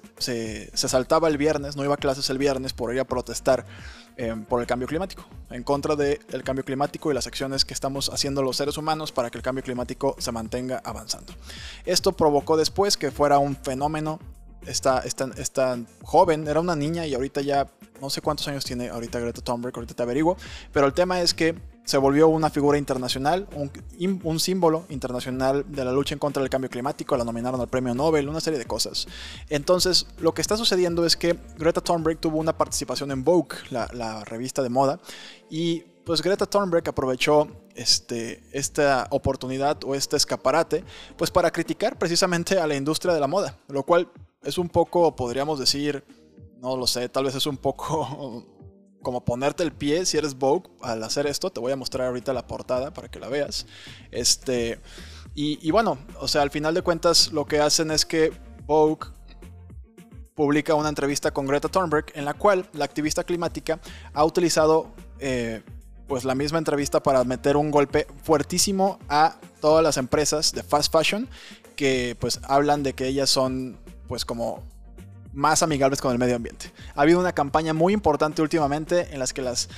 saltaba 0.74 1.28
el 1.28 1.38
viernes, 1.38 1.76
no 1.76 1.84
iba 1.84 1.94
a 1.94 1.98
clases 1.98 2.30
el 2.30 2.38
viernes 2.38 2.72
por 2.72 2.92
ir 2.94 3.00
a 3.00 3.04
protestar 3.04 3.66
em, 4.16 4.44
por 4.44 4.60
el 4.60 4.66
cambio 4.66 4.88
climático, 4.88 5.24
en 5.50 5.62
contra 5.62 5.96
del 5.96 6.42
cambio 6.44 6.64
climático 6.64 7.10
y 7.10 7.14
las 7.14 7.26
acciones 7.26 7.64
que 7.64 7.74
estamos 7.74 8.10
haciendo 8.10 8.42
los 8.42 8.56
seres 8.56 8.78
humanos 8.78 9.12
para 9.12 9.30
que 9.30 9.38
el 9.38 9.42
cambio 9.42 9.62
climático 9.62 10.16
se 10.18 10.32
mantenga 10.32 10.80
avanzando. 10.84 11.32
Esto 11.84 12.12
provocó 12.12 12.56
después 12.56 12.96
que 12.96 13.10
fuera 13.10 13.38
un 13.38 13.56
fenómeno. 13.56 14.18
Esta, 14.66 15.00
esta, 15.00 15.28
esta 15.36 15.78
joven 16.02 16.48
era 16.48 16.58
una 16.58 16.74
niña 16.74 17.06
y 17.06 17.12
ahorita 17.12 17.42
ya 17.42 17.66
no 18.00 18.08
sé 18.08 18.22
cuántos 18.22 18.48
años 18.48 18.64
tiene 18.64 18.88
ahorita 18.88 19.18
Greta 19.20 19.42
Thunberg, 19.42 19.74
ahorita 19.74 19.94
te 19.94 20.02
averiguo, 20.02 20.38
pero 20.72 20.86
el 20.86 20.94
tema 20.94 21.20
es 21.20 21.34
que 21.34 21.54
se 21.84 21.98
volvió 21.98 22.28
una 22.28 22.48
figura 22.48 22.78
internacional, 22.78 23.46
un, 23.54 24.40
símbolo 24.40 24.86
internacional 24.88 25.64
de 25.68 25.84
la 25.84 25.92
lucha 25.92 26.14
en 26.14 26.18
contra 26.18 26.42
del 26.42 26.48
cambio 26.48 26.70
climático, 26.70 27.16
la 27.16 27.24
nominaron 27.24 27.60
al 27.60 27.68
premio 27.68 27.94
Nobel, 27.94 28.28
una 28.28 28.40
serie 28.40 28.58
de 28.58 28.64
cosas. 28.64 29.06
Entonces, 29.50 30.06
lo 30.18 30.32
que 30.32 30.40
está 30.40 30.56
sucediendo 30.56 31.04
es 31.04 31.16
que 31.16 31.38
Greta 31.58 31.82
Thunberg 31.82 32.18
tuvo 32.18 32.38
una 32.38 32.56
participación 32.56 33.10
en 33.10 33.22
Vogue, 33.22 33.56
la, 33.70 34.24
revista 34.24 34.62
de 34.62 34.70
moda, 34.70 34.98
y 35.50 35.80
pues 36.04 36.22
Greta 36.22 36.46
Thunberg 36.46 36.88
aprovechó 36.88 37.48
este, 37.74 38.42
esta 38.52 39.06
oportunidad 39.10 39.84
o 39.84 39.94
este 39.94 40.16
escaparate, 40.16 40.84
pues 41.16 41.30
para 41.30 41.50
criticar 41.50 41.98
precisamente 41.98 42.58
a 42.58 42.66
la 42.66 42.76
industria 42.76 43.12
de 43.12 43.20
la 43.20 43.26
moda, 43.26 43.58
lo 43.68 43.82
cual 43.82 44.08
es 44.42 44.56
un 44.56 44.70
poco, 44.70 45.14
podríamos 45.14 45.58
decir, 45.58 46.02
no 46.60 46.76
lo 46.76 46.86
sé, 46.86 47.10
tal 47.10 47.24
vez 47.24 47.34
es 47.34 47.46
un 47.46 47.58
poco 47.58 48.46
como 49.04 49.24
ponerte 49.24 49.62
el 49.62 49.72
pie 49.72 50.04
si 50.04 50.18
eres 50.18 50.36
Vogue 50.36 50.68
al 50.82 51.04
hacer 51.04 51.28
esto. 51.28 51.50
Te 51.50 51.60
voy 51.60 51.70
a 51.70 51.76
mostrar 51.76 52.08
ahorita 52.08 52.32
la 52.32 52.48
portada 52.48 52.92
para 52.92 53.08
que 53.08 53.20
la 53.20 53.28
veas. 53.28 53.66
Este, 54.10 54.80
y, 55.36 55.70
bueno, 55.70 55.98
o 56.20 56.26
sea, 56.26 56.42
al 56.42 56.50
final 56.50 56.74
de 56.74 56.82
cuentas 56.82 57.32
lo 57.32 57.44
que 57.46 57.60
hacen 57.60 57.92
es 57.92 58.04
que 58.04 58.32
Vogue 58.66 59.06
publica 60.34 60.74
una 60.74 60.88
entrevista 60.88 61.32
con 61.32 61.46
Greta 61.46 61.68
Thunberg 61.68 62.06
en 62.14 62.24
la 62.24 62.34
cual 62.34 62.68
la 62.72 62.84
activista 62.84 63.22
climática 63.22 63.78
ha 64.12 64.24
utilizado 64.24 64.92
eh, 65.20 65.62
pues 66.08 66.24
la 66.24 66.34
misma 66.34 66.58
entrevista 66.58 67.00
para 67.00 67.22
meter 67.22 67.56
un 67.56 67.70
golpe 67.70 68.08
fuertísimo 68.22 68.98
a 69.08 69.36
todas 69.60 69.84
las 69.84 69.96
empresas 69.96 70.52
de 70.52 70.64
fast 70.64 70.92
fashion 70.92 71.28
que 71.76 72.16
pues 72.18 72.40
hablan 72.44 72.82
de 72.82 72.94
que 72.94 73.06
ellas 73.06 73.30
son 73.30 73.78
pues 74.08 74.24
como 74.24 74.62
más 75.34 75.62
amigables 75.62 76.00
con 76.00 76.12
el 76.12 76.18
medio 76.18 76.36
ambiente. 76.36 76.72
Ha 76.94 77.02
habido 77.02 77.18
una 77.18 77.32
campaña 77.32 77.74
muy 77.74 77.92
importante 77.92 78.40
últimamente 78.40 79.12
en 79.12 79.18
las 79.18 79.32
que 79.32 79.42
las, 79.42 79.68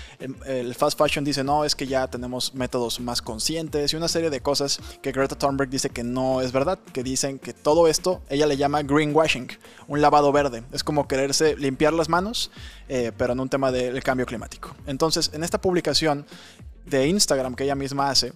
el 0.46 0.74
fast 0.74 0.98
fashion 0.98 1.24
dice 1.24 1.42
no, 1.42 1.64
es 1.64 1.74
que 1.74 1.86
ya 1.86 2.06
tenemos 2.08 2.54
métodos 2.54 3.00
más 3.00 3.22
conscientes 3.22 3.92
y 3.92 3.96
una 3.96 4.08
serie 4.08 4.30
de 4.30 4.40
cosas 4.40 4.80
que 5.02 5.12
Greta 5.12 5.36
Thunberg 5.36 5.70
dice 5.70 5.90
que 5.90 6.04
no 6.04 6.40
es 6.40 6.52
verdad, 6.52 6.78
que 6.92 7.02
dicen 7.02 7.38
que 7.38 7.52
todo 7.52 7.88
esto 7.88 8.22
ella 8.28 8.46
le 8.46 8.56
llama 8.56 8.82
greenwashing, 8.82 9.48
un 9.88 10.00
lavado 10.00 10.30
verde. 10.32 10.62
Es 10.72 10.84
como 10.84 11.08
quererse 11.08 11.56
limpiar 11.56 11.92
las 11.92 12.08
manos, 12.08 12.50
eh, 12.88 13.12
pero 13.16 13.32
en 13.32 13.40
un 13.40 13.48
tema 13.48 13.72
del 13.72 14.02
cambio 14.02 14.26
climático. 14.26 14.74
Entonces, 14.86 15.30
en 15.32 15.42
esta 15.42 15.60
publicación 15.60 16.26
de 16.84 17.08
Instagram 17.08 17.54
que 17.54 17.64
ella 17.64 17.74
misma 17.74 18.10
hace, 18.10 18.32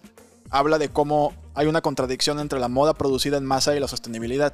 habla 0.51 0.79
de 0.79 0.89
cómo 0.89 1.33
hay 1.55 1.67
una 1.67 1.81
contradicción 1.81 2.41
entre 2.41 2.59
la 2.59 2.69
moda 2.69 2.95
producida 2.95 3.37
en 3.37 3.45
masa 3.45 3.77
y 3.77 3.81
la 3.81 3.89
sostenibilidad 3.89 4.53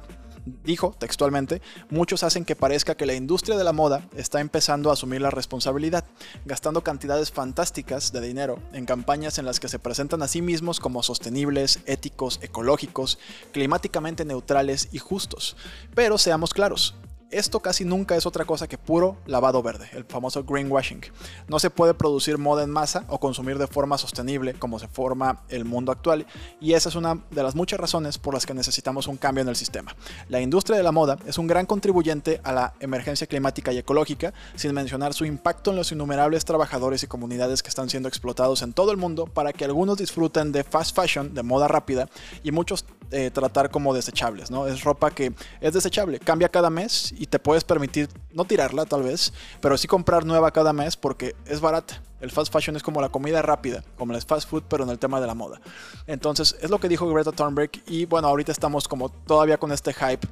dijo 0.63 0.95
textualmente, 0.97 1.61
muchos 1.89 2.23
hacen 2.23 2.45
que 2.45 2.55
parezca 2.55 2.95
que 2.95 3.05
la 3.05 3.13
industria 3.13 3.57
de 3.57 3.63
la 3.63 3.73
moda 3.73 4.07
está 4.15 4.39
empezando 4.41 4.89
a 4.89 4.93
asumir 4.93 5.21
la 5.21 5.31
responsabilidad, 5.31 6.05
gastando 6.45 6.83
cantidades 6.83 7.31
fantásticas 7.31 8.11
de 8.11 8.21
dinero 8.21 8.59
en 8.73 8.85
campañas 8.85 9.37
en 9.37 9.45
las 9.45 9.59
que 9.59 9.69
se 9.69 9.79
presentan 9.79 10.21
a 10.21 10.27
sí 10.27 10.41
mismos 10.41 10.79
como 10.79 11.03
sostenibles, 11.03 11.79
éticos, 11.85 12.39
ecológicos, 12.41 13.19
climáticamente 13.51 14.25
neutrales 14.25 14.89
y 14.91 14.99
justos. 14.99 15.55
Pero 15.93 16.17
seamos 16.17 16.53
claros, 16.53 16.95
esto 17.31 17.59
casi 17.59 17.83
nunca 17.83 18.15
es 18.15 18.25
otra 18.25 18.45
cosa 18.45 18.67
que 18.67 18.77
puro 18.77 19.17
lavado 19.25 19.61
verde, 19.61 19.89
el 19.93 20.05
famoso 20.05 20.43
greenwashing. 20.43 21.01
No 21.47 21.59
se 21.59 21.69
puede 21.69 21.93
producir 21.93 22.37
moda 22.37 22.63
en 22.63 22.69
masa 22.69 23.05
o 23.09 23.19
consumir 23.19 23.57
de 23.57 23.67
forma 23.67 23.97
sostenible 23.97 24.53
como 24.53 24.79
se 24.79 24.87
forma 24.87 25.43
el 25.49 25.65
mundo 25.65 25.91
actual 25.91 26.25
y 26.61 26.73
esa 26.73 26.89
es 26.89 26.95
una 26.95 27.21
de 27.31 27.43
las 27.43 27.55
muchas 27.55 27.79
razones 27.79 28.17
por 28.17 28.33
las 28.33 28.45
que 28.45 28.53
necesitamos 28.53 29.07
un 29.07 29.17
cambio 29.17 29.41
en 29.41 29.49
el 29.49 29.55
sistema. 29.55 29.95
La 30.29 30.41
industria 30.41 30.77
de 30.77 30.83
la 30.83 30.91
moda 30.91 31.17
es 31.25 31.37
un 31.37 31.47
gran 31.47 31.65
contribuyente 31.65 32.39
a 32.43 32.51
la 32.51 32.73
emergencia 32.79 33.27
climática 33.27 33.73
y 33.73 33.77
ecológica, 33.77 34.33
sin 34.55 34.73
mencionar 34.73 35.13
su 35.13 35.25
impacto 35.25 35.71
en 35.71 35.77
los 35.77 35.91
innumerables 35.91 36.45
trabajadores 36.45 37.03
y 37.03 37.07
comunidades 37.07 37.61
que 37.61 37.69
están 37.69 37.89
siendo 37.89 38.07
explotados 38.09 38.61
en 38.61 38.73
todo 38.73 38.91
el 38.91 38.97
mundo 38.97 39.25
para 39.25 39.53
que 39.53 39.65
algunos 39.65 39.97
disfruten 39.97 40.51
de 40.51 40.63
fast 40.63 40.95
fashion, 40.95 41.33
de 41.33 41.43
moda 41.43 41.67
rápida, 41.67 42.09
y 42.43 42.51
muchos 42.51 42.85
eh, 43.11 43.31
tratar 43.31 43.69
como 43.69 43.93
desechables, 43.93 44.51
¿no? 44.51 44.67
Es 44.67 44.83
ropa 44.83 45.11
que 45.11 45.33
es 45.61 45.73
desechable, 45.73 46.19
cambia 46.19 46.49
cada 46.49 46.69
mes 46.69 47.13
y 47.17 47.27
te 47.27 47.39
puedes 47.39 47.63
permitir 47.63 48.09
no 48.31 48.45
tirarla 48.45 48.85
tal 48.85 49.03
vez, 49.03 49.33
pero 49.61 49.77
sí 49.77 49.87
comprar 49.87 50.25
nueva 50.25 50.51
cada 50.51 50.73
mes 50.73 50.95
porque 50.95 51.35
es 51.45 51.59
barata. 51.59 52.01
El 52.21 52.31
fast 52.31 52.51
fashion 52.51 52.75
es 52.75 52.83
como 52.83 53.01
la 53.01 53.09
comida 53.09 53.41
rápida, 53.41 53.83
como 53.97 54.13
el 54.13 54.21
fast 54.21 54.49
food, 54.49 54.63
pero 54.67 54.83
en 54.83 54.89
el 54.89 54.99
tema 54.99 55.21
de 55.21 55.27
la 55.27 55.35
moda. 55.35 55.61
Entonces, 56.07 56.55
es 56.61 56.69
lo 56.69 56.79
que 56.79 56.89
dijo 56.89 57.07
Greta 57.07 57.31
Thunberg 57.31 57.71
y 57.85 58.05
bueno, 58.05 58.27
ahorita 58.27 58.51
estamos 58.51 58.87
como 58.87 59.09
todavía 59.09 59.57
con 59.57 59.71
este 59.71 59.93
hype 59.93 60.27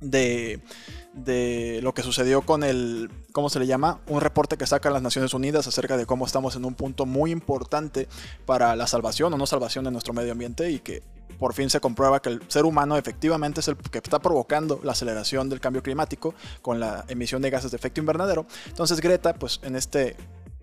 de, 0.00 0.60
de 1.12 1.80
lo 1.82 1.94
que 1.94 2.02
sucedió 2.02 2.42
con 2.42 2.64
el, 2.64 3.10
¿cómo 3.32 3.48
se 3.48 3.58
le 3.58 3.66
llama? 3.66 4.00
Un 4.08 4.20
reporte 4.20 4.56
que 4.56 4.66
sacan 4.66 4.92
las 4.92 5.02
Naciones 5.02 5.34
Unidas 5.34 5.66
acerca 5.66 5.96
de 5.96 6.06
cómo 6.06 6.26
estamos 6.26 6.56
en 6.56 6.64
un 6.64 6.74
punto 6.74 7.06
muy 7.06 7.30
importante 7.30 8.08
para 8.44 8.74
la 8.76 8.86
salvación 8.86 9.32
o 9.32 9.38
no 9.38 9.46
salvación 9.46 9.84
de 9.84 9.90
nuestro 9.90 10.12
medio 10.12 10.32
ambiente 10.32 10.70
y 10.70 10.80
que 10.80 11.02
por 11.44 11.52
fin 11.52 11.68
se 11.68 11.78
comprueba 11.78 12.22
que 12.22 12.30
el 12.30 12.40
ser 12.48 12.64
humano 12.64 12.96
efectivamente 12.96 13.60
es 13.60 13.68
el 13.68 13.76
que 13.76 13.98
está 13.98 14.18
provocando 14.18 14.80
la 14.82 14.92
aceleración 14.92 15.50
del 15.50 15.60
cambio 15.60 15.82
climático 15.82 16.34
con 16.62 16.80
la 16.80 17.04
emisión 17.06 17.42
de 17.42 17.50
gases 17.50 17.70
de 17.70 17.76
efecto 17.76 18.00
invernadero. 18.00 18.46
Entonces 18.68 18.98
Greta, 18.98 19.34
pues 19.34 19.60
en 19.62 19.76
este 19.76 20.16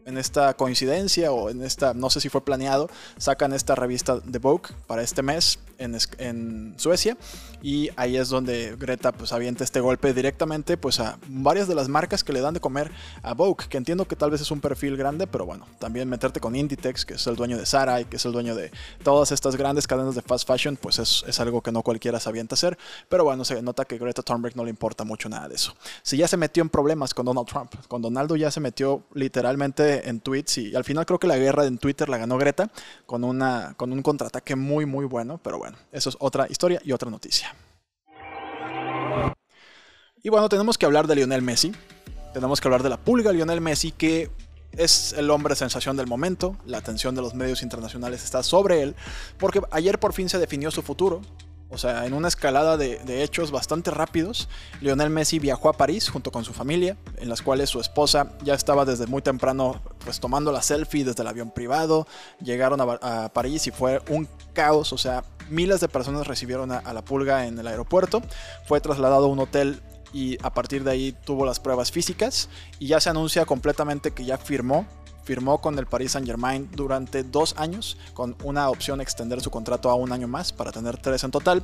en 0.06 0.18
esta 0.18 0.54
coincidencia 0.56 1.32
o 1.32 1.50
en 1.50 1.64
esta, 1.64 1.94
no 1.94 2.10
sé 2.10 2.22
si 2.22 2.30
fue 2.30 2.44
planeado, 2.44 2.90
sacan 3.18 3.54
esta 3.54 3.76
revista 3.76 4.20
de 4.20 4.40
Vogue 4.40 4.70
para 4.88 5.02
este 5.02 5.22
mes 5.22 5.60
en, 5.78 6.76
Suecia 6.78 7.18
y 7.62 7.90
ahí 7.96 8.18
es 8.18 8.30
donde 8.30 8.76
Greta 8.80 9.12
pues 9.12 9.34
avienta 9.34 9.64
este 9.64 9.80
golpe 9.80 10.14
directamente 10.14 10.78
pues 10.78 11.00
a 11.00 11.18
varias 11.28 11.68
de 11.68 11.76
las 11.76 11.90
marcas 11.90 12.24
que 12.24 12.34
le 12.34 12.40
dan 12.40 12.54
de 12.54 12.60
comer 12.60 12.92
a 13.24 13.34
Vogue, 13.34 13.66
que 13.68 13.78
entiendo 13.78 14.06
que 14.08 14.16
tal 14.16 14.32
vez 14.32 14.42
es 14.42 14.52
un 14.52 14.62
perfil 14.62 14.96
grande, 14.96 15.28
pero 15.28 15.46
bueno, 15.46 15.68
también 15.80 16.08
meterte 16.08 16.40
con 16.40 16.56
Inditex, 16.56 17.06
que 17.06 17.16
es 17.16 17.28
el 17.28 17.36
dueño 17.36 17.58
de 17.58 17.66
Zara 17.66 18.02
y 18.02 18.06
que 18.06 18.18
es 18.18 18.26
el 18.26 18.32
dueño 18.32 18.56
de 18.56 18.72
todas 19.04 19.32
estas 19.32 19.56
grandes 19.56 19.88
cadenas 19.88 20.16
de 20.16 20.22
fast 20.22 20.48
fashion, 20.48 20.78
pues 20.78 21.00
es, 21.00 21.24
es 21.28 21.40
algo 21.40 21.62
que 21.62 21.72
no 21.72 21.82
cualquiera 21.82 22.20
se 22.20 22.32
hacer, 22.52 22.78
pero 23.10 23.24
bueno, 23.24 23.46
se 23.46 23.62
nota 23.62 23.86
que 23.86 23.98
Greta 23.98 24.22
Thunberg 24.22 24.56
no 24.56 24.64
le 24.64 24.70
importa 24.70 25.04
mucho 25.04 25.30
nada 25.30 25.48
de 25.48 25.56
eso. 25.56 25.76
Si 26.02 26.18
ya 26.18 26.28
se 26.28 26.38
metió 26.38 26.64
en 26.64 26.70
problemas 26.70 27.14
con 27.14 27.26
Donald 27.26 27.48
Trump, 27.48 27.74
con 27.88 28.02
Donaldo 28.02 28.36
ya 28.36 28.52
se 28.52 28.60
metió 28.60 29.04
literalmente 29.14 29.91
en 30.06 30.20
tweets 30.20 30.58
y 30.58 30.76
al 30.76 30.84
final 30.84 31.06
creo 31.06 31.20
que 31.20 31.28
la 31.28 31.38
guerra 31.38 31.66
en 31.66 31.78
Twitter 31.78 32.10
la 32.10 32.18
ganó 32.18 32.38
Greta 32.38 32.70
con, 33.06 33.24
una, 33.24 33.74
con 33.78 33.92
un 33.92 34.02
contraataque 34.02 34.56
muy 34.56 34.86
muy 34.86 35.06
bueno, 35.06 35.40
pero 35.42 35.58
bueno, 35.58 35.78
eso 35.92 36.10
es 36.10 36.18
otra 36.20 36.48
historia 36.50 36.82
y 36.84 36.92
otra 36.92 37.10
noticia. 37.10 37.56
Y 40.24 40.30
bueno, 40.30 40.50
tenemos 40.50 40.78
que 40.78 40.86
hablar 40.86 41.08
de 41.08 41.16
Lionel 41.16 41.42
Messi. 41.42 41.72
Tenemos 42.34 42.62
que 42.62 42.68
hablar 42.68 42.84
de 42.84 42.90
la 42.90 42.98
pulga 42.98 43.32
Lionel 43.32 43.60
Messi, 43.60 43.92
que 43.92 44.30
es 44.74 45.14
el 45.14 45.30
hombre 45.32 45.56
sensación 45.56 45.98
del 45.98 46.08
momento. 46.08 46.56
La 46.66 46.78
atención 46.78 47.16
de 47.16 47.22
los 47.22 47.34
medios 47.34 47.64
internacionales 47.64 48.24
está 48.24 48.44
sobre 48.44 48.84
él, 48.84 48.96
porque 49.40 49.62
ayer 49.72 50.00
por 50.00 50.14
fin 50.14 50.30
se 50.30 50.38
definió 50.38 50.70
su 50.70 50.84
futuro 50.84 51.22
O 51.72 51.78
sea, 51.78 52.06
en 52.06 52.14
una 52.14 52.28
escalada 52.28 52.76
de, 52.76 53.24
hechos 53.24 53.52
bastante 53.52 53.92
rápidos, 53.92 54.50
Lionel 54.82 55.10
Messi 55.10 55.40
viajó 55.40 55.70
a 55.70 55.74
París 55.74 56.10
junto 56.10 56.32
con 56.32 56.44
su 56.44 56.54
familia, 56.54 56.98
en 57.18 57.30
las 57.30 57.42
cuales 57.42 57.70
su 57.70 57.80
esposa 57.80 58.34
ya 58.44 58.54
estaba 58.54 58.84
desde 58.84 59.08
muy 59.08 59.22
temprano 59.22 59.82
pues 60.04 60.20
tomando 60.20 60.52
la 60.52 60.62
selfie 60.62 61.06
desde 61.06 61.22
el 61.22 61.28
avión 61.28 61.52
privado, 61.52 62.08
llegaron 62.44 62.82
a, 62.82 63.30
París 63.34 63.68
y 63.68 63.72
fue 63.72 64.02
un 64.10 64.28
caos, 64.54 64.92
o 64.92 64.98
sea, 64.98 65.24
miles 65.50 65.80
de 65.80 65.88
personas 65.88 66.28
recibieron 66.28 66.72
a, 66.72 66.94
la 66.94 67.04
pulga 67.04 67.48
en 67.48 67.58
el 67.58 67.68
aeropuerto, 67.68 68.22
fue 68.68 68.82
trasladado 68.82 69.26
a 69.26 69.30
un 69.30 69.40
hotel 69.40 69.80
y 70.14 70.38
a 70.44 70.54
partir 70.54 70.84
de 70.84 70.92
ahí 70.92 71.16
tuvo 71.24 71.46
las 71.46 71.60
pruebas 71.60 71.92
físicas 71.92 72.50
y 72.80 72.88
ya 72.88 73.00
se 73.00 73.10
anuncia 73.10 73.46
completamente 73.46 74.12
que 74.12 74.26
ya 74.26 74.38
firmó 74.38 74.86
firmó 75.24 75.62
con 75.62 75.78
el 75.78 75.86
Paris 75.86 76.14
Saint 76.14 76.28
Germain 76.28 76.70
durante 76.74 77.24
dos 77.24 77.56
años, 77.58 77.98
con 78.14 78.36
una 78.44 78.70
opción 78.70 78.98
de 78.98 79.04
extender 79.04 79.42
su 79.42 79.52
contrato 79.52 79.90
a 79.90 79.96
un 79.96 80.12
año 80.12 80.28
más 80.28 80.52
para 80.54 80.72
tener 80.72 80.98
tres 80.98 81.24
en 81.24 81.32
total. 81.32 81.64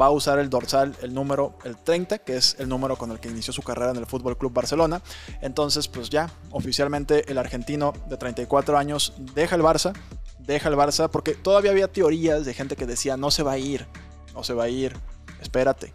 Va 0.00 0.06
a 0.06 0.10
usar 0.10 0.38
el 0.38 0.50
dorsal, 0.50 0.94
el 1.02 1.14
número, 1.14 1.54
el 1.64 1.76
30, 1.76 2.18
que 2.18 2.36
es 2.36 2.56
el 2.58 2.68
número 2.68 2.96
con 2.96 3.10
el 3.10 3.20
que 3.20 3.28
inició 3.28 3.52
su 3.52 3.62
carrera 3.62 3.90
en 3.90 3.96
el 3.96 4.06
Fútbol 4.06 4.36
Club 4.36 4.52
Barcelona. 4.52 5.02
Entonces, 5.40 5.88
pues 5.88 6.10
ya, 6.10 6.30
oficialmente 6.50 7.30
el 7.30 7.38
argentino 7.38 7.92
de 8.08 8.16
34 8.16 8.78
años 8.78 9.14
deja 9.34 9.56
el 9.56 9.62
Barça, 9.62 9.92
deja 10.38 10.68
el 10.68 10.76
Barça, 10.76 11.08
porque 11.08 11.34
todavía 11.34 11.70
había 11.70 11.88
teorías 11.88 12.44
de 12.44 12.54
gente 12.54 12.76
que 12.76 12.86
decía 12.86 13.16
no 13.16 13.30
se 13.30 13.42
va 13.42 13.52
a 13.52 13.58
ir, 13.58 13.86
no 14.34 14.44
se 14.44 14.54
va 14.54 14.64
a 14.64 14.68
ir, 14.68 14.96
espérate, 15.40 15.92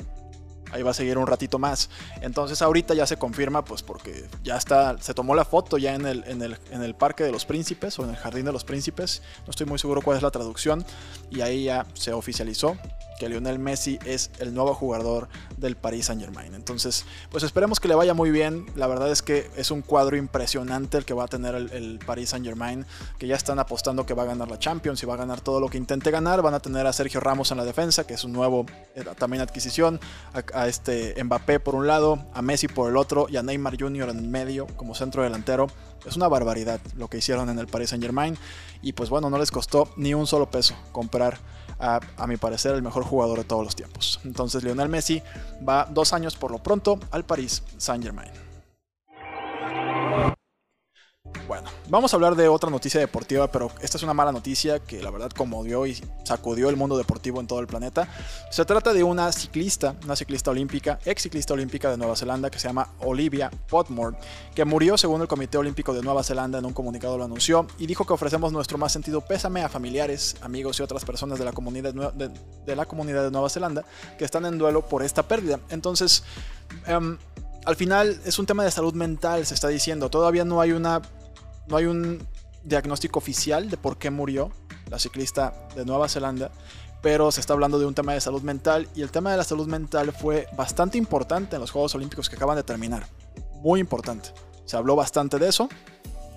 ahí 0.73 0.81
va 0.83 0.91
a 0.91 0.93
seguir 0.93 1.17
un 1.17 1.27
ratito 1.27 1.59
más. 1.59 1.89
Entonces 2.21 2.61
ahorita 2.61 2.93
ya 2.93 3.05
se 3.05 3.17
confirma, 3.17 3.63
pues 3.63 3.81
porque 3.83 4.25
ya 4.43 4.57
está, 4.57 4.97
se 4.99 5.13
tomó 5.13 5.35
la 5.35 5.45
foto 5.45 5.77
ya 5.77 5.93
en 5.93 6.05
el, 6.05 6.23
en 6.27 6.41
el, 6.41 6.57
en 6.71 6.83
el 6.83 6.95
Parque 6.95 7.23
de 7.23 7.31
los 7.31 7.45
Príncipes 7.45 7.97
o 7.99 8.03
en 8.03 8.09
el 8.09 8.15
Jardín 8.15 8.45
de 8.45 8.51
los 8.51 8.63
Príncipes, 8.63 9.21
no 9.45 9.51
estoy 9.51 9.67
muy 9.67 9.79
seguro 9.79 10.01
cuál 10.01 10.17
es 10.17 10.23
la 10.23 10.31
traducción, 10.31 10.83
y 11.29 11.41
ahí 11.41 11.65
ya 11.65 11.85
se 11.93 12.11
oficializó 12.11 12.77
que 13.19 13.29
Lionel 13.29 13.59
Messi 13.59 13.99
es 14.05 14.31
el 14.39 14.53
nuevo 14.53 14.73
jugador 14.73 15.27
del 15.57 15.75
Paris 15.75 16.07
Saint 16.07 16.21
Germain. 16.21 16.53
Entonces, 16.55 17.05
pues 17.31 17.43
esperemos 17.43 17.79
que 17.79 17.87
le 17.87 17.95
vaya 17.95 18.13
muy 18.13 18.31
bien. 18.31 18.65
La 18.75 18.87
verdad 18.87 19.11
es 19.11 19.21
que 19.21 19.49
es 19.55 19.71
un 19.71 19.81
cuadro 19.81 20.17
impresionante 20.17 20.97
el 20.97 21.05
que 21.05 21.13
va 21.13 21.25
a 21.25 21.27
tener 21.27 21.55
el, 21.55 21.99
Paris 22.05 22.29
Saint 22.29 22.45
Germain, 22.45 22.85
que 23.17 23.27
ya 23.27 23.35
están 23.35 23.59
apostando 23.59 24.05
que 24.05 24.13
va 24.13 24.23
a 24.23 24.25
ganar 24.25 24.49
la 24.49 24.59
Champions 24.59 25.01
y 25.03 25.05
va 25.05 25.13
a 25.13 25.17
ganar 25.17 25.41
todo 25.41 25.59
lo 25.59 25.69
que 25.69 25.77
intente 25.77 26.11
ganar. 26.11 26.41
Van 26.41 26.53
a 26.53 26.59
tener 26.59 26.85
a 26.87 26.93
Sergio 26.93 27.19
Ramos 27.19 27.51
en 27.51 27.57
la 27.57 27.65
defensa, 27.65 28.05
que 28.05 28.15
es 28.15 28.23
un 28.23 28.33
nuevo 28.33 28.65
eh, 28.95 29.03
también 29.17 29.41
adquisición, 29.41 29.99
a, 30.53 30.67
este 30.67 31.21
Mbappé 31.23 31.59
por 31.59 31.75
un 31.75 31.87
lado, 31.87 32.25
a 32.33 32.41
Messi 32.41 32.67
por 32.67 32.89
el 32.89 32.97
otro 32.97 33.27
y 33.29 33.37
a 33.37 33.43
Neymar 33.43 33.79
Jr. 33.79 34.09
en 34.09 34.17
el 34.17 34.27
medio 34.27 34.67
como 34.75 34.95
centro 34.95 35.23
delantero. 35.23 35.67
Es 36.05 36.17
una 36.17 36.27
barbaridad 36.27 36.81
lo 36.97 37.07
que 37.07 37.17
hicieron 37.17 37.49
en 37.49 37.59
el 37.59 37.67
Paris 37.67 37.91
Saint 37.91 38.03
Germain 38.03 38.37
y 38.81 38.93
pues 38.93 39.09
bueno, 39.09 39.29
no 39.29 39.37
les 39.37 39.51
costó 39.51 39.89
ni 39.95 40.13
un 40.13 40.27
solo 40.27 40.51
peso 40.51 40.75
comprar 40.91 41.39
a, 41.79 42.27
mi 42.27 42.37
parecer, 42.37 42.75
el 42.75 42.81
mejor 42.81 43.03
jugador 43.03 43.39
de 43.39 43.43
todos 43.43 43.63
los 43.63 43.75
tiempos. 43.75 44.19
Entonces, 44.23 44.63
Lionel 44.63 44.89
Messi 44.89 45.21
va 45.67 45.87
dos 45.89 46.13
años 46.13 46.35
por 46.35 46.51
lo 46.51 46.59
pronto 46.59 46.99
al 47.11 47.25
París 47.25 47.63
Saint-Germain. 47.77 48.31
Bueno, 51.47 51.69
vamos 51.89 52.13
a 52.13 52.15
hablar 52.15 52.35
de 52.35 52.47
otra 52.47 52.69
noticia 52.69 52.99
deportiva, 52.99 53.51
pero 53.51 53.69
esta 53.81 53.97
es 53.97 54.03
una 54.03 54.13
mala 54.13 54.31
noticia 54.31 54.79
que 54.79 55.03
la 55.03 55.11
verdad 55.11 55.29
conmovió 55.31 55.85
y 55.85 56.01
sacudió 56.23 56.69
el 56.69 56.77
mundo 56.77 56.97
deportivo 56.97 57.41
en 57.41 57.47
todo 57.47 57.59
el 57.59 57.67
planeta. 57.67 58.07
Se 58.49 58.63
trata 58.63 58.93
de 58.93 59.03
una 59.03 59.31
ciclista, 59.31 59.95
una 60.05 60.15
ciclista 60.15 60.51
olímpica, 60.51 60.99
ex 61.05 61.23
ciclista 61.23 61.53
olímpica 61.53 61.91
de 61.91 61.97
Nueva 61.97 62.15
Zelanda 62.15 62.49
que 62.49 62.59
se 62.59 62.69
llama 62.69 62.87
Olivia 62.99 63.51
Potmore, 63.67 64.17
que 64.55 64.63
murió 64.63 64.97
según 64.97 65.21
el 65.21 65.27
Comité 65.27 65.57
Olímpico 65.57 65.93
de 65.93 66.01
Nueva 66.01 66.23
Zelanda 66.23 66.59
en 66.59 66.65
un 66.65 66.73
comunicado 66.73 67.17
lo 67.17 67.25
anunció 67.25 67.67
y 67.77 67.87
dijo 67.87 68.05
que 68.05 68.13
ofrecemos 68.13 68.53
nuestro 68.53 68.77
más 68.77 68.93
sentido 68.93 69.21
pésame 69.21 69.63
a 69.63 69.69
familiares, 69.69 70.37
amigos 70.41 70.79
y 70.79 70.83
otras 70.83 71.03
personas 71.03 71.39
de 71.39 71.45
la 71.45 71.51
comunidad 71.51 71.93
de, 71.93 72.75
la 72.75 72.85
comunidad 72.85 73.23
de 73.23 73.31
Nueva 73.31 73.49
Zelanda 73.49 73.83
que 74.17 74.23
están 74.23 74.45
en 74.45 74.57
duelo 74.57 74.87
por 74.87 75.03
esta 75.03 75.23
pérdida. 75.23 75.59
Entonces, 75.69 76.23
em, 76.87 77.17
al 77.65 77.75
final 77.75 78.19
es 78.25 78.39
un 78.39 78.45
tema 78.45 78.63
de 78.63 78.71
salud 78.71 78.93
mental, 78.93 79.45
se 79.45 79.53
está 79.53 79.67
diciendo. 79.67 80.09
Todavía 80.09 80.45
no 80.45 80.61
hay 80.61 80.71
una 80.71 81.01
no 81.67 81.77
hay 81.77 81.85
un 81.85 82.25
diagnóstico 82.63 83.19
oficial 83.19 83.69
de 83.69 83.77
por 83.77 83.97
qué 83.97 84.09
murió 84.09 84.51
la 84.89 84.99
ciclista 84.99 85.53
de 85.75 85.85
Nueva 85.85 86.07
Zelanda, 86.09 86.51
pero 87.01 87.31
se 87.31 87.41
está 87.41 87.53
hablando 87.53 87.79
de 87.79 87.85
un 87.85 87.93
tema 87.93 88.13
de 88.13 88.21
salud 88.21 88.41
mental 88.41 88.87
y 88.95 89.01
el 89.01 89.11
tema 89.11 89.31
de 89.31 89.37
la 89.37 89.43
salud 89.43 89.67
mental 89.67 90.13
fue 90.13 90.47
bastante 90.55 90.97
importante 90.97 91.55
en 91.55 91.61
los 91.61 91.71
Juegos 91.71 91.93
Olímpicos 91.95 92.29
que 92.29 92.35
acaban 92.35 92.55
de 92.55 92.63
terminar. 92.63 93.05
Muy 93.61 93.79
importante. 93.79 94.29
Se 94.65 94.77
habló 94.77 94.95
bastante 94.95 95.39
de 95.39 95.49
eso. 95.49 95.67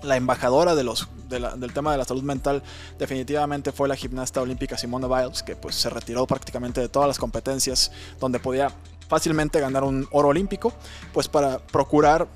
La 0.03 0.17
embajadora 0.17 0.75
del 0.75 1.73
tema 1.73 1.91
de 1.91 1.97
la 1.97 2.05
salud 2.05 2.23
mental 2.23 2.61
definitivamente 2.99 3.71
fue 3.71 3.87
la 3.87 3.95
gimnasta 3.95 4.41
olímpica 4.41 4.77
Simone 4.77 5.07
Biles, 5.07 5.41
que 5.41 5.55
pues 5.55 5.75
se 5.75 5.89
retiró 5.89 6.27
prácticamente 6.27 6.81
de 6.81 6.89
todas 6.89 7.07
las 7.07 7.17
competencias 7.17 7.91
donde 8.19 8.39
podía 8.39 8.71
fácilmente 9.07 9.59
ganar 9.59 9.83
un 9.83 10.07
oro 10.11 10.27
olímpico, 10.27 10.73
pues 11.13 11.27
para 11.27 11.59
procurar 11.59 12.27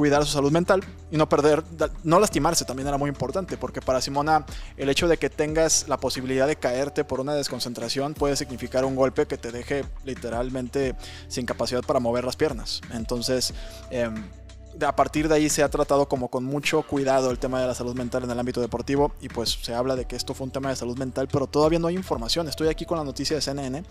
cuidar 0.00 0.24
su 0.24 0.32
salud 0.32 0.50
mental 0.50 0.82
y 1.10 1.18
no 1.18 1.28
perder, 1.28 1.62
no 2.04 2.20
lastimarse 2.20 2.64
también 2.64 2.88
era 2.88 2.96
muy 2.96 3.10
importante, 3.10 3.58
porque 3.58 3.82
para 3.82 4.00
Simona 4.00 4.46
el 4.78 4.88
hecho 4.88 5.08
de 5.08 5.18
que 5.18 5.28
tengas 5.28 5.88
la 5.88 5.98
posibilidad 5.98 6.46
de 6.46 6.56
caerte 6.56 7.04
por 7.04 7.20
una 7.20 7.34
desconcentración 7.34 8.14
puede 8.14 8.34
significar 8.34 8.86
un 8.86 8.96
golpe 8.96 9.26
que 9.26 9.36
te 9.36 9.52
deje 9.52 9.84
literalmente 10.06 10.94
sin 11.28 11.44
capacidad 11.44 11.82
para 11.82 12.00
mover 12.00 12.24
las 12.24 12.36
piernas. 12.36 12.80
Entonces, 12.94 13.52
eh, 13.90 14.08
a 14.86 14.96
partir 14.96 15.28
de 15.28 15.34
ahí 15.34 15.48
se 15.48 15.62
ha 15.62 15.68
tratado 15.68 16.08
como 16.08 16.28
con 16.28 16.44
mucho 16.44 16.82
cuidado 16.82 17.30
el 17.30 17.38
tema 17.38 17.60
de 17.60 17.66
la 17.66 17.74
salud 17.74 17.94
mental 17.94 18.24
en 18.24 18.30
el 18.30 18.38
ámbito 18.38 18.60
deportivo 18.60 19.12
y 19.20 19.28
pues 19.28 19.58
se 19.62 19.74
habla 19.74 19.96
de 19.96 20.04
que 20.04 20.16
esto 20.16 20.34
fue 20.34 20.46
un 20.46 20.50
tema 20.50 20.70
de 20.70 20.76
salud 20.76 20.96
mental, 20.96 21.28
pero 21.30 21.46
todavía 21.46 21.78
no 21.78 21.88
hay 21.88 21.96
información. 21.96 22.48
Estoy 22.48 22.68
aquí 22.68 22.86
con 22.86 22.98
la 22.98 23.04
noticia 23.04 23.36
de 23.36 23.42
CNN, 23.42 23.84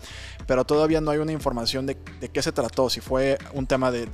pero 0.46 0.64
todavía 0.64 1.00
no 1.00 1.10
hay 1.10 1.18
una 1.18 1.32
información 1.32 1.86
de, 1.86 1.96
qué 1.96 2.42
se 2.42 2.52
trató, 2.52 2.90
si 2.90 3.00
fue 3.00 3.38
un 3.52 3.66
tema 3.66 3.90
de, 3.90 4.08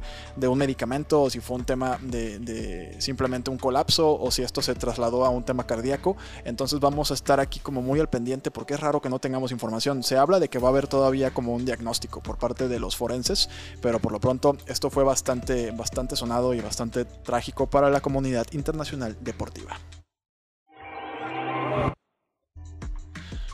un 0.47 0.59
medicamento 0.59 1.23
o 1.23 1.31
si 1.31 1.41
fue 1.41 1.57
un 1.57 1.65
tema 1.65 1.99
de, 2.03 2.97
simplemente 2.99 3.51
un 3.51 3.59
colapso 3.59 4.19
o 4.19 4.31
si 4.31 4.43
esto 4.43 4.61
se 4.63 4.75
trasladó 4.75 5.25
a 5.25 5.31
un 5.31 5.45
tema 5.45 5.67
cardíaco. 5.67 6.17
Entonces 6.45 6.81
vamos 6.81 7.11
a 7.11 7.15
estar 7.15 7.41
aquí 7.41 7.61
como 7.61 7.81
muy 7.83 8.01
al 8.01 8.09
pendiente 8.09 8.51
porque 8.51 8.75
es 8.75 8.81
raro 8.81 9.01
que 9.01 9.09
no 9.09 9.19
tengamos 9.19 9.53
información. 9.53 10.03
Se 10.03 10.17
habla 10.17 10.41
de 10.41 10.49
que 10.49 10.59
va 10.59 10.69
a 10.69 10.71
haber 10.71 10.89
todavía 10.89 11.33
como 11.33 11.55
un 11.55 11.65
diagnóstico 11.65 12.21
por 12.23 12.39
parte 12.39 12.69
de 12.69 12.81
los 12.81 12.97
forenses, 12.97 13.49
pero 13.81 13.99
por 13.99 14.13
lo 14.13 14.21
pronto 14.21 14.57
esto 14.67 14.91
fue 14.91 15.05
bastante, 15.05 15.71
bastante 15.71 16.17
sonado 16.17 16.55
y 16.55 16.61
bastante 16.67 17.05
trágico 17.05 17.71
para 17.71 17.89
la 17.89 18.01
comunidad 18.01 18.47
internacional 18.53 19.17
deportiva. 19.21 19.79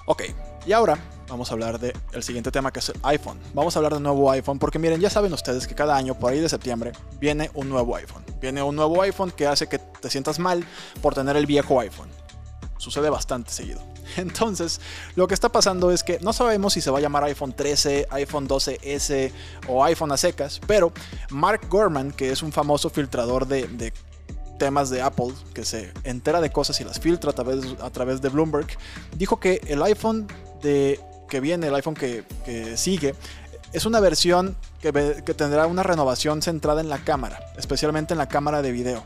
Ok, 0.07 0.23
y 0.67 0.73
ahora 0.73 0.99
vamos 1.29 1.51
a 1.51 1.55
hablar 1.55 1.79
del 1.79 1.93
el 2.13 2.23
siguiente 2.23 2.51
tema 2.51 2.73
que 2.73 2.81
es 2.81 2.89
el 2.89 2.97
iPhone. 3.05 3.39
Vamos 3.55 3.77
a 3.77 3.79
hablar 3.79 3.95
del 3.95 4.03
nuevo 4.03 4.31
iPhone 4.31 4.59
porque 4.59 4.79
miren, 4.79 5.01
ya 5.01 5.11
saben 5.11 5.33
ustedes 5.33 5.67
que 5.67 5.75
cada 5.75 5.97
año, 5.97 6.19
por 6.19 6.33
ahí 6.33 6.41
de 6.41 6.49
septiembre, 6.49 6.93
viene 7.21 7.51
un 7.55 7.69
nuevo 7.69 7.95
iPhone. 7.95 8.25
Viene 8.41 8.63
un 8.63 8.75
nuevo 8.75 9.01
iPhone 9.03 9.31
que 9.31 9.47
hace 9.47 9.69
que 9.69 9.79
te 9.79 10.11
sientas 10.11 10.39
mal 10.39 10.65
por 11.01 11.15
tener 11.15 11.37
el 11.37 11.47
viejo 11.47 11.79
iPhone. 11.79 12.09
Sucede 12.83 13.11
bastante 13.11 13.53
seguido. 13.53 13.81
Entonces, 14.17 14.81
lo 15.15 15.29
que 15.29 15.35
está 15.35 15.51
pasando 15.51 15.93
es 15.93 16.03
que 16.03 16.19
no 16.19 16.33
sabemos 16.33 16.73
si 16.73 16.81
se 16.81 16.91
va 16.91 16.99
a 16.99 17.01
llamar 17.01 17.23
iPhone 17.23 17.53
13, 17.53 18.09
iPhone 18.11 18.49
12S 18.49 19.31
o 19.69 19.85
iPhone 19.85 20.11
a 20.11 20.17
secas, 20.17 20.61
pero 20.67 20.93
Mark 21.31 21.61
Gorman, 21.69 22.11
que 22.11 22.33
es 22.33 22.43
un 22.43 22.51
famoso 22.51 22.91
filtrador 22.91 23.47
de, 23.47 23.93
temas 24.59 24.91
de 24.91 25.01
Apple, 25.01 25.33
que 25.55 25.65
se 25.65 25.93
entera 26.03 26.41
de 26.41 26.51
cosas 26.51 26.81
y 26.81 26.85
las 26.85 26.99
filtra 26.99 27.31
a 27.31 27.91
través, 27.91 28.21
de 28.21 28.29
Bloomberg, 28.29 28.67
dijo 29.17 29.39
que 29.39 29.61
el 29.69 29.81
iPhone 29.85 30.27
de, 30.61 30.99
que 31.29 31.39
viene, 31.39 31.69
el 31.69 31.75
iPhone 31.77 31.95
que, 31.95 32.25
sigue, 32.77 33.15
es 33.73 33.87
una 33.87 34.01
versión 34.01 34.57
que 34.81 34.91
tendrá 35.37 35.69
una 35.69 35.85
renovación 35.85 36.43
centrada 36.43 36.81
en 36.81 36.89
la 36.89 36.99
cámara, 36.99 37.39
especialmente 37.57 38.15
en 38.15 38.19
la 38.19 38.27
cámara 38.27 38.61
de 38.61 38.73
video. 38.73 39.05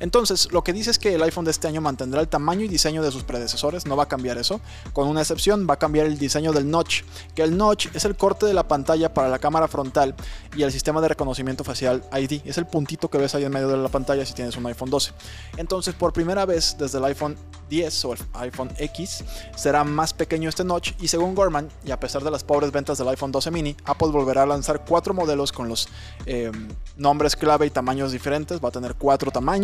Entonces, 0.00 0.52
lo 0.52 0.62
que 0.62 0.72
dice 0.72 0.90
es 0.90 0.98
que 0.98 1.14
el 1.14 1.22
iPhone 1.22 1.44
de 1.44 1.50
este 1.50 1.68
año 1.68 1.80
mantendrá 1.80 2.20
el 2.20 2.28
tamaño 2.28 2.62
y 2.62 2.68
diseño 2.68 3.02
de 3.02 3.10
sus 3.10 3.22
predecesores, 3.22 3.86
no 3.86 3.96
va 3.96 4.04
a 4.04 4.08
cambiar 4.08 4.38
eso. 4.38 4.60
Con 4.92 5.08
una 5.08 5.20
excepción, 5.20 5.66
va 5.68 5.74
a 5.74 5.78
cambiar 5.78 6.06
el 6.06 6.18
diseño 6.18 6.52
del 6.52 6.70
notch, 6.70 7.02
que 7.34 7.42
el 7.42 7.56
notch 7.56 7.88
es 7.94 8.04
el 8.04 8.16
corte 8.16 8.46
de 8.46 8.54
la 8.54 8.66
pantalla 8.66 9.12
para 9.12 9.28
la 9.28 9.38
cámara 9.38 9.68
frontal 9.68 10.14
y 10.56 10.62
el 10.62 10.72
sistema 10.72 11.00
de 11.00 11.08
reconocimiento 11.08 11.64
facial 11.64 12.02
ID. 12.12 12.42
Es 12.44 12.58
el 12.58 12.66
puntito 12.66 13.08
que 13.08 13.18
ves 13.18 13.34
ahí 13.34 13.44
en 13.44 13.52
medio 13.52 13.68
de 13.68 13.76
la 13.76 13.88
pantalla 13.88 14.24
si 14.26 14.34
tienes 14.34 14.56
un 14.56 14.66
iPhone 14.66 14.90
12. 14.90 15.12
Entonces, 15.56 15.94
por 15.94 16.12
primera 16.12 16.44
vez 16.44 16.76
desde 16.78 16.98
el 16.98 17.04
iPhone 17.04 17.36
10 17.70 18.04
o 18.04 18.12
el 18.12 18.18
iPhone 18.34 18.70
X, 18.78 19.24
será 19.56 19.84
más 19.84 20.12
pequeño 20.12 20.48
este 20.48 20.64
notch 20.64 20.92
y 21.00 21.08
según 21.08 21.34
Gorman, 21.34 21.68
y 21.84 21.90
a 21.90 21.98
pesar 21.98 22.22
de 22.22 22.30
las 22.30 22.44
pobres 22.44 22.72
ventas 22.72 22.98
del 22.98 23.08
iPhone 23.08 23.32
12 23.32 23.50
mini, 23.50 23.76
Apple 23.84 24.08
volverá 24.08 24.42
a 24.42 24.46
lanzar 24.46 24.84
cuatro 24.84 25.14
modelos 25.14 25.52
con 25.52 25.68
los 25.68 25.88
eh, 26.26 26.50
nombres 26.96 27.36
clave 27.36 27.66
y 27.66 27.70
tamaños 27.70 28.12
diferentes. 28.12 28.60
Va 28.62 28.68
a 28.68 28.72
tener 28.72 28.94
cuatro 28.94 29.30
tamaños 29.30 29.63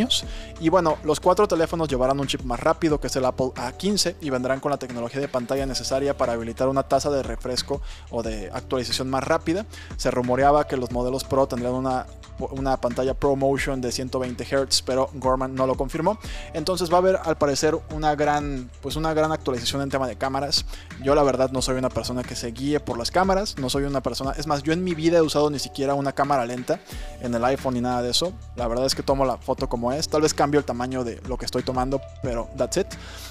y 0.60 0.68
bueno, 0.68 0.98
los 1.04 1.20
cuatro 1.20 1.46
teléfonos 1.48 1.88
llevarán 1.88 2.20
un 2.20 2.26
chip 2.26 2.42
más 2.42 2.60
rápido 2.60 3.00
que 3.00 3.08
es 3.08 3.16
el 3.16 3.24
Apple 3.24 3.48
A15 3.54 4.16
y 4.20 4.30
vendrán 4.30 4.60
con 4.60 4.70
la 4.70 4.78
tecnología 4.78 5.20
de 5.20 5.28
pantalla 5.28 5.66
necesaria 5.66 6.16
para 6.16 6.34
habilitar 6.34 6.68
una 6.68 6.82
tasa 6.84 7.10
de 7.10 7.22
refresco 7.22 7.80
o 8.10 8.22
de 8.22 8.50
actualización 8.52 9.10
más 9.10 9.24
rápida. 9.24 9.66
Se 9.96 10.10
rumoreaba 10.10 10.66
que 10.66 10.76
los 10.76 10.90
modelos 10.90 11.24
Pro 11.24 11.46
tendrían 11.46 11.74
una, 11.74 12.06
una 12.38 12.76
pantalla 12.78 13.14
ProMotion 13.14 13.80
de 13.80 13.92
120 13.92 14.44
Hz, 14.44 14.82
pero 14.82 15.10
Gorman 15.14 15.54
no 15.54 15.66
lo 15.66 15.76
confirmó. 15.76 16.18
Entonces 16.54 16.90
va 16.90 16.96
a 16.96 16.98
haber 16.98 17.18
al 17.22 17.36
parecer 17.36 17.78
una 17.94 18.14
gran, 18.14 18.70
pues 18.80 18.96
una 18.96 19.14
gran 19.14 19.32
actualización 19.32 19.82
en 19.82 19.90
tema 19.90 20.06
de 20.06 20.16
cámaras. 20.16 20.64
Yo 21.02 21.14
la 21.14 21.22
verdad 21.22 21.50
no 21.50 21.62
soy 21.62 21.76
una 21.76 21.88
persona 21.88 22.22
que 22.22 22.34
se 22.34 22.48
guíe 22.48 22.80
por 22.80 22.98
las 22.98 23.10
cámaras, 23.10 23.58
no 23.58 23.70
soy 23.70 23.84
una 23.84 24.02
persona, 24.02 24.32
es 24.36 24.46
más, 24.46 24.62
yo 24.62 24.72
en 24.72 24.84
mi 24.84 24.94
vida 24.94 25.18
he 25.18 25.22
usado 25.22 25.50
ni 25.50 25.58
siquiera 25.58 25.94
una 25.94 26.12
cámara 26.12 26.44
lenta 26.46 26.80
en 27.20 27.34
el 27.34 27.44
iPhone 27.44 27.74
ni 27.74 27.80
nada 27.80 28.02
de 28.02 28.10
eso. 28.10 28.32
La 28.56 28.68
verdad 28.68 28.86
es 28.86 28.94
que 28.94 29.02
tomo 29.02 29.24
la 29.24 29.36
foto 29.38 29.68
como 29.68 29.89
es, 29.92 30.08
tal 30.08 30.22
vez 30.22 30.34
cambio 30.34 30.58
el 30.58 30.64
tamaño 30.64 31.04
de 31.04 31.20
lo 31.28 31.36
que 31.36 31.44
estoy 31.44 31.62
tomando, 31.62 32.00
pero 32.22 32.48
that's 32.56 32.76
it. 32.76 32.86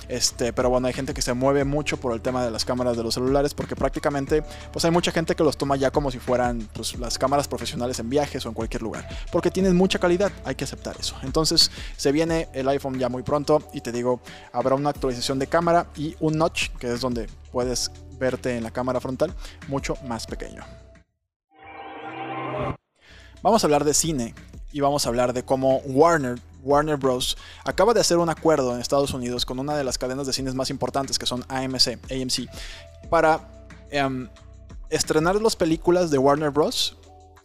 Este, 0.07 0.53
pero 0.53 0.69
bueno, 0.69 0.87
hay 0.87 0.93
gente 0.93 1.13
que 1.13 1.21
se 1.21 1.33
mueve 1.33 1.63
mucho 1.63 1.97
por 1.97 2.13
el 2.13 2.21
tema 2.21 2.43
de 2.43 2.51
las 2.51 2.65
cámaras 2.65 2.97
de 2.97 3.03
los 3.03 3.13
celulares 3.13 3.53
porque 3.53 3.75
prácticamente 3.75 4.43
pues 4.71 4.83
hay 4.85 4.91
mucha 4.91 5.11
gente 5.11 5.35
que 5.35 5.43
los 5.43 5.57
toma 5.57 5.75
ya 5.75 5.91
como 5.91 6.09
si 6.09 6.19
fueran 6.19 6.67
pues, 6.73 6.97
las 6.97 7.17
cámaras 7.17 7.47
profesionales 7.47 7.99
en 7.99 8.09
viajes 8.09 8.45
o 8.45 8.49
en 8.49 8.55
cualquier 8.55 8.81
lugar, 8.81 9.07
porque 9.31 9.51
tienen 9.51 9.75
mucha 9.75 9.99
calidad, 9.99 10.31
hay 10.45 10.55
que 10.55 10.63
aceptar 10.63 10.95
eso. 10.99 11.15
Entonces, 11.23 11.71
se 11.95 12.11
viene 12.11 12.49
el 12.53 12.67
iPhone 12.69 12.97
ya 12.97 13.09
muy 13.09 13.23
pronto 13.23 13.61
y 13.73 13.81
te 13.81 13.91
digo, 13.91 14.19
habrá 14.51 14.75
una 14.75 14.89
actualización 14.89 15.39
de 15.39 15.47
cámara 15.47 15.87
y 15.95 16.15
un 16.19 16.37
notch, 16.37 16.69
que 16.79 16.91
es 16.91 17.01
donde 17.01 17.27
puedes 17.51 17.91
verte 18.19 18.57
en 18.57 18.63
la 18.63 18.71
cámara 18.71 18.99
frontal, 18.99 19.33
mucho 19.67 19.95
más 20.07 20.27
pequeño. 20.27 20.63
Vamos 23.41 23.63
a 23.63 23.67
hablar 23.67 23.85
de 23.85 23.93
cine 23.93 24.35
y 24.71 24.81
vamos 24.81 25.05
a 25.05 25.09
hablar 25.09 25.33
de 25.33 25.43
cómo 25.43 25.77
Warner 25.85 26.39
Warner 26.63 26.97
Bros. 26.97 27.37
acaba 27.63 27.93
de 27.93 28.01
hacer 28.01 28.17
un 28.17 28.29
acuerdo 28.29 28.73
en 28.73 28.81
Estados 28.81 29.13
Unidos 29.13 29.45
con 29.45 29.59
una 29.59 29.75
de 29.75 29.83
las 29.83 29.97
cadenas 29.97 30.27
de 30.27 30.33
cines 30.33 30.55
más 30.55 30.69
importantes 30.69 31.19
que 31.19 31.25
son 31.25 31.45
AMC, 31.47 31.99
AMC 32.11 32.49
para 33.09 33.65
em, 33.91 34.29
estrenar 34.89 35.35
las 35.41 35.55
películas 35.55 36.11
de 36.11 36.17
Warner 36.17 36.51
Bros. 36.51 36.97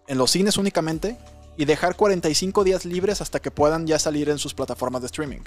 en 0.09 0.19
los 0.19 0.31
cines 0.31 0.57
únicamente 0.57 1.17
y 1.57 1.65
dejar 1.65 1.97
45 1.97 2.65
días 2.65 2.85
libres 2.85 3.21
hasta 3.21 3.41
que 3.41 3.51
puedan 3.51 3.87
ya 3.87 3.99
salir 3.99 4.29
en 4.29 4.39
sus 4.39 4.55
plataformas 4.55 5.03
de 5.03 5.07
streaming. 5.07 5.41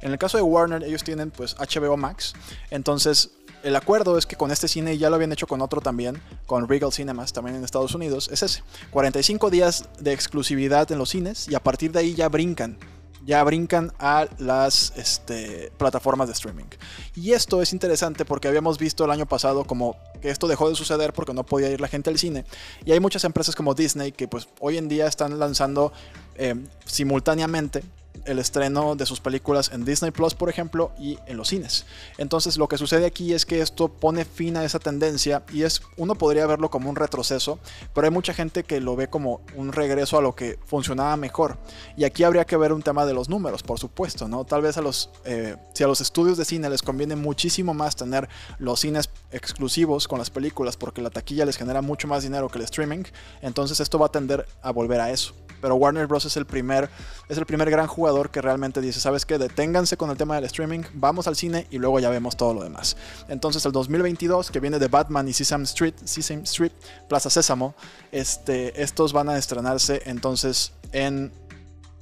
En 0.00 0.10
el 0.10 0.18
caso 0.18 0.36
de 0.36 0.42
Warner, 0.42 0.82
ellos 0.82 1.04
tienen 1.04 1.30
pues 1.30 1.56
HBO 1.56 1.96
Max, 1.96 2.34
entonces 2.70 3.30
el 3.62 3.76
acuerdo 3.76 4.18
es 4.18 4.26
que 4.26 4.34
con 4.34 4.50
este 4.50 4.66
cine, 4.66 4.98
ya 4.98 5.08
lo 5.08 5.14
habían 5.14 5.32
hecho 5.32 5.46
con 5.46 5.60
otro 5.60 5.80
también, 5.80 6.20
con 6.46 6.68
Regal 6.68 6.92
Cinemas, 6.92 7.32
también 7.32 7.56
en 7.56 7.64
Estados 7.64 7.94
Unidos, 7.94 8.28
es 8.32 8.42
ese. 8.42 8.62
45 8.90 9.50
días 9.50 9.88
de 10.00 10.12
exclusividad 10.12 10.90
en 10.90 10.98
los 10.98 11.10
cines 11.10 11.48
y 11.48 11.54
a 11.54 11.60
partir 11.60 11.92
de 11.92 12.00
ahí 12.00 12.14
ya 12.14 12.28
brincan 12.28 12.76
ya 13.24 13.42
brincan 13.44 13.92
a 13.98 14.26
las 14.38 14.92
este, 14.96 15.72
plataformas 15.78 16.28
de 16.28 16.34
streaming. 16.34 16.66
Y 17.14 17.32
esto 17.32 17.62
es 17.62 17.72
interesante 17.72 18.24
porque 18.24 18.48
habíamos 18.48 18.78
visto 18.78 19.04
el 19.04 19.10
año 19.10 19.26
pasado 19.26 19.64
como 19.64 19.96
que 20.20 20.30
esto 20.30 20.48
dejó 20.48 20.68
de 20.68 20.74
suceder 20.74 21.12
porque 21.12 21.34
no 21.34 21.44
podía 21.44 21.70
ir 21.70 21.80
la 21.80 21.88
gente 21.88 22.10
al 22.10 22.18
cine. 22.18 22.44
Y 22.84 22.92
hay 22.92 23.00
muchas 23.00 23.24
empresas 23.24 23.54
como 23.54 23.74
Disney 23.74 24.12
que 24.12 24.28
pues 24.28 24.48
hoy 24.60 24.78
en 24.78 24.88
día 24.88 25.06
están 25.06 25.38
lanzando 25.38 25.92
eh, 26.36 26.54
simultáneamente 26.84 27.82
el 28.24 28.38
estreno 28.38 28.94
de 28.94 29.06
sus 29.06 29.20
películas 29.20 29.70
en 29.72 29.84
Disney 29.84 30.10
Plus, 30.10 30.34
por 30.34 30.48
ejemplo, 30.48 30.92
y 30.98 31.18
en 31.26 31.36
los 31.36 31.48
cines. 31.48 31.86
Entonces, 32.18 32.56
lo 32.56 32.68
que 32.68 32.78
sucede 32.78 33.06
aquí 33.06 33.32
es 33.32 33.46
que 33.46 33.60
esto 33.60 33.88
pone 33.88 34.24
fin 34.24 34.56
a 34.56 34.64
esa 34.64 34.78
tendencia 34.78 35.42
y 35.52 35.62
es 35.62 35.82
uno 35.96 36.14
podría 36.14 36.46
verlo 36.46 36.70
como 36.70 36.88
un 36.88 36.96
retroceso, 36.96 37.58
pero 37.94 38.06
hay 38.06 38.10
mucha 38.12 38.34
gente 38.34 38.64
que 38.64 38.80
lo 38.80 38.96
ve 38.96 39.08
como 39.08 39.40
un 39.56 39.72
regreso 39.72 40.18
a 40.18 40.22
lo 40.22 40.34
que 40.34 40.58
funcionaba 40.64 41.16
mejor. 41.16 41.58
Y 41.96 42.04
aquí 42.04 42.24
habría 42.24 42.44
que 42.44 42.56
ver 42.56 42.72
un 42.72 42.82
tema 42.82 43.06
de 43.06 43.14
los 43.14 43.28
números, 43.28 43.62
por 43.62 43.78
supuesto, 43.78 44.28
¿no? 44.28 44.44
Tal 44.44 44.62
vez 44.62 44.76
a 44.76 44.82
los 44.82 45.10
eh, 45.24 45.56
si 45.74 45.84
a 45.84 45.86
los 45.86 46.00
estudios 46.00 46.38
de 46.38 46.44
cine 46.44 46.68
les 46.70 46.82
conviene 46.82 47.16
muchísimo 47.16 47.74
más 47.74 47.96
tener 47.96 48.28
los 48.58 48.80
cines 48.80 49.10
exclusivos 49.30 50.08
con 50.08 50.18
las 50.18 50.30
películas 50.30 50.76
porque 50.76 51.02
la 51.02 51.10
taquilla 51.10 51.44
les 51.44 51.56
genera 51.56 51.82
mucho 51.82 52.08
más 52.08 52.22
dinero 52.22 52.48
que 52.48 52.58
el 52.58 52.64
streaming, 52.64 53.04
entonces 53.40 53.80
esto 53.80 53.98
va 53.98 54.06
a 54.06 54.10
tender 54.10 54.46
a 54.62 54.70
volver 54.70 55.00
a 55.00 55.10
eso 55.10 55.34
pero 55.62 55.76
Warner 55.76 56.06
Bros. 56.06 56.26
es 56.26 56.36
el 56.36 56.44
primer, 56.44 56.90
es 57.28 57.38
el 57.38 57.46
primer 57.46 57.70
gran 57.70 57.86
jugador 58.02 58.30
que 58.30 58.42
realmente 58.42 58.80
dice, 58.80 58.98
¿sabes 58.98 59.24
qué? 59.24 59.38
Deténganse 59.38 59.96
con 59.96 60.10
el 60.10 60.16
tema 60.16 60.34
del 60.34 60.44
streaming, 60.46 60.80
vamos 60.94 61.28
al 61.28 61.36
cine 61.36 61.68
y 61.70 61.78
luego 61.78 62.00
ya 62.00 62.10
vemos 62.10 62.36
todo 62.36 62.52
lo 62.52 62.64
demás. 62.64 62.96
Entonces 63.28 63.64
el 63.64 63.70
2022, 63.70 64.50
que 64.50 64.58
viene 64.58 64.80
de 64.80 64.88
Batman 64.88 65.28
y 65.28 65.32
Sesame 65.32 65.62
Street, 65.62 65.94
Sesame 66.04 66.42
Street, 66.42 66.72
Plaza 67.08 67.30
Sésamo, 67.30 67.76
este, 68.10 68.82
estos 68.82 69.12
van 69.12 69.28
a 69.28 69.38
estrenarse 69.38 70.02
entonces 70.06 70.72
en, 70.90 71.30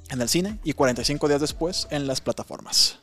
en 0.09 0.21
el 0.21 0.27
cine 0.27 0.57
y 0.63 0.73
45 0.73 1.27
días 1.27 1.39
después 1.39 1.87
en 1.91 2.07
las 2.07 2.19
plataformas. 2.19 2.97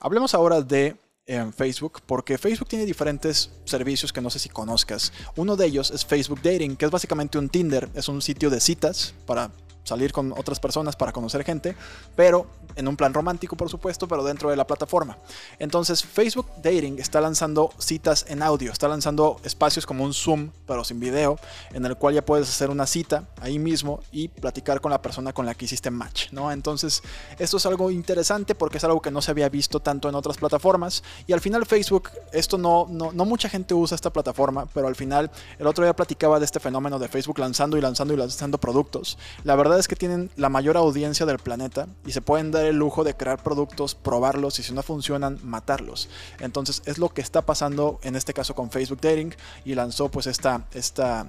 Hablemos 0.00 0.34
ahora 0.34 0.60
de 0.60 0.98
en 1.26 1.54
Facebook, 1.54 2.02
porque 2.04 2.36
Facebook 2.36 2.68
tiene 2.68 2.84
diferentes 2.84 3.50
servicios 3.64 4.12
que 4.12 4.20
no 4.20 4.28
sé 4.28 4.38
si 4.38 4.50
conozcas. 4.50 5.12
Uno 5.36 5.56
de 5.56 5.64
ellos 5.64 5.90
es 5.90 6.04
Facebook 6.04 6.42
Dating, 6.42 6.76
que 6.76 6.84
es 6.84 6.90
básicamente 6.90 7.38
un 7.38 7.48
Tinder, 7.48 7.88
es 7.94 8.08
un 8.08 8.20
sitio 8.20 8.50
de 8.50 8.60
citas 8.60 9.14
para 9.24 9.50
salir 9.84 10.12
con 10.12 10.32
otras 10.32 10.58
personas 10.58 10.96
para 10.96 11.12
conocer 11.12 11.44
gente, 11.44 11.76
pero 12.16 12.46
en 12.76 12.88
un 12.88 12.96
plan 12.96 13.14
romántico 13.14 13.56
por 13.56 13.68
supuesto, 13.68 14.08
pero 14.08 14.24
dentro 14.24 14.50
de 14.50 14.56
la 14.56 14.66
plataforma. 14.66 15.18
Entonces 15.58 16.04
Facebook 16.04 16.46
Dating 16.62 16.98
está 16.98 17.20
lanzando 17.20 17.70
citas 17.78 18.24
en 18.28 18.42
audio, 18.42 18.72
está 18.72 18.88
lanzando 18.88 19.40
espacios 19.44 19.86
como 19.86 20.04
un 20.04 20.14
Zoom, 20.14 20.50
pero 20.66 20.84
sin 20.84 20.98
video, 20.98 21.38
en 21.72 21.84
el 21.86 21.96
cual 21.96 22.14
ya 22.14 22.24
puedes 22.24 22.48
hacer 22.48 22.70
una 22.70 22.86
cita 22.86 23.24
ahí 23.40 23.58
mismo 23.58 24.00
y 24.10 24.28
platicar 24.28 24.80
con 24.80 24.90
la 24.90 25.00
persona 25.00 25.32
con 25.32 25.46
la 25.46 25.54
que 25.54 25.66
hiciste 25.66 25.90
match, 25.90 26.32
¿no? 26.32 26.50
Entonces 26.50 27.02
esto 27.38 27.58
es 27.58 27.66
algo 27.66 27.90
interesante 27.90 28.54
porque 28.54 28.78
es 28.78 28.84
algo 28.84 29.00
que 29.00 29.10
no 29.10 29.22
se 29.22 29.30
había 29.30 29.48
visto 29.48 29.80
tanto 29.80 30.08
en 30.08 30.14
otras 30.14 30.36
plataformas 30.38 31.02
y 31.26 31.32
al 31.32 31.40
final 31.40 31.66
Facebook, 31.66 32.10
esto 32.32 32.58
no, 32.58 32.86
no, 32.88 33.12
no 33.12 33.24
mucha 33.24 33.48
gente 33.48 33.74
usa 33.74 33.94
esta 33.94 34.12
plataforma, 34.12 34.66
pero 34.72 34.88
al 34.88 34.96
final 34.96 35.30
el 35.58 35.66
otro 35.66 35.84
día 35.84 35.94
platicaba 35.94 36.38
de 36.38 36.44
este 36.44 36.60
fenómeno 36.60 36.98
de 36.98 37.08
Facebook 37.08 37.38
lanzando 37.38 37.76
y 37.76 37.80
lanzando 37.80 38.14
y 38.14 38.16
lanzando 38.16 38.58
productos. 38.58 39.18
La 39.44 39.56
verdad 39.56 39.73
es 39.78 39.88
que 39.88 39.96
tienen 39.96 40.30
la 40.36 40.48
mayor 40.48 40.76
audiencia 40.76 41.26
del 41.26 41.38
planeta 41.38 41.86
y 42.06 42.12
se 42.12 42.20
pueden 42.20 42.50
dar 42.50 42.64
el 42.64 42.76
lujo 42.76 43.04
de 43.04 43.14
crear 43.14 43.42
productos, 43.42 43.94
probarlos 43.94 44.58
y 44.58 44.62
si 44.62 44.72
no 44.72 44.82
funcionan, 44.82 45.38
matarlos. 45.42 46.08
Entonces 46.40 46.82
es 46.86 46.98
lo 46.98 47.08
que 47.08 47.20
está 47.20 47.42
pasando 47.42 48.00
en 48.02 48.16
este 48.16 48.34
caso 48.34 48.54
con 48.54 48.70
Facebook 48.70 49.00
Dating 49.00 49.34
y 49.64 49.74
lanzó 49.74 50.10
pues 50.10 50.26
esta, 50.26 50.66
esta, 50.72 51.26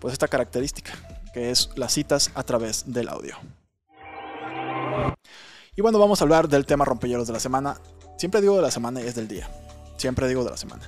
pues 0.00 0.12
esta 0.12 0.28
característica 0.28 0.92
que 1.32 1.50
es 1.50 1.70
las 1.76 1.92
citas 1.92 2.30
a 2.34 2.42
través 2.42 2.84
del 2.86 3.08
audio. 3.08 3.36
Y 5.74 5.80
bueno, 5.80 5.98
vamos 5.98 6.20
a 6.20 6.24
hablar 6.24 6.48
del 6.48 6.66
tema 6.66 6.84
rompelleros 6.84 7.26
de 7.26 7.32
la 7.32 7.40
semana. 7.40 7.80
Siempre 8.18 8.40
digo 8.40 8.56
de 8.56 8.62
la 8.62 8.70
semana 8.70 9.00
y 9.00 9.06
es 9.06 9.14
del 9.14 9.28
día. 9.28 9.48
Siempre 10.02 10.26
digo 10.26 10.42
de 10.42 10.50
la 10.50 10.56
semana. 10.56 10.82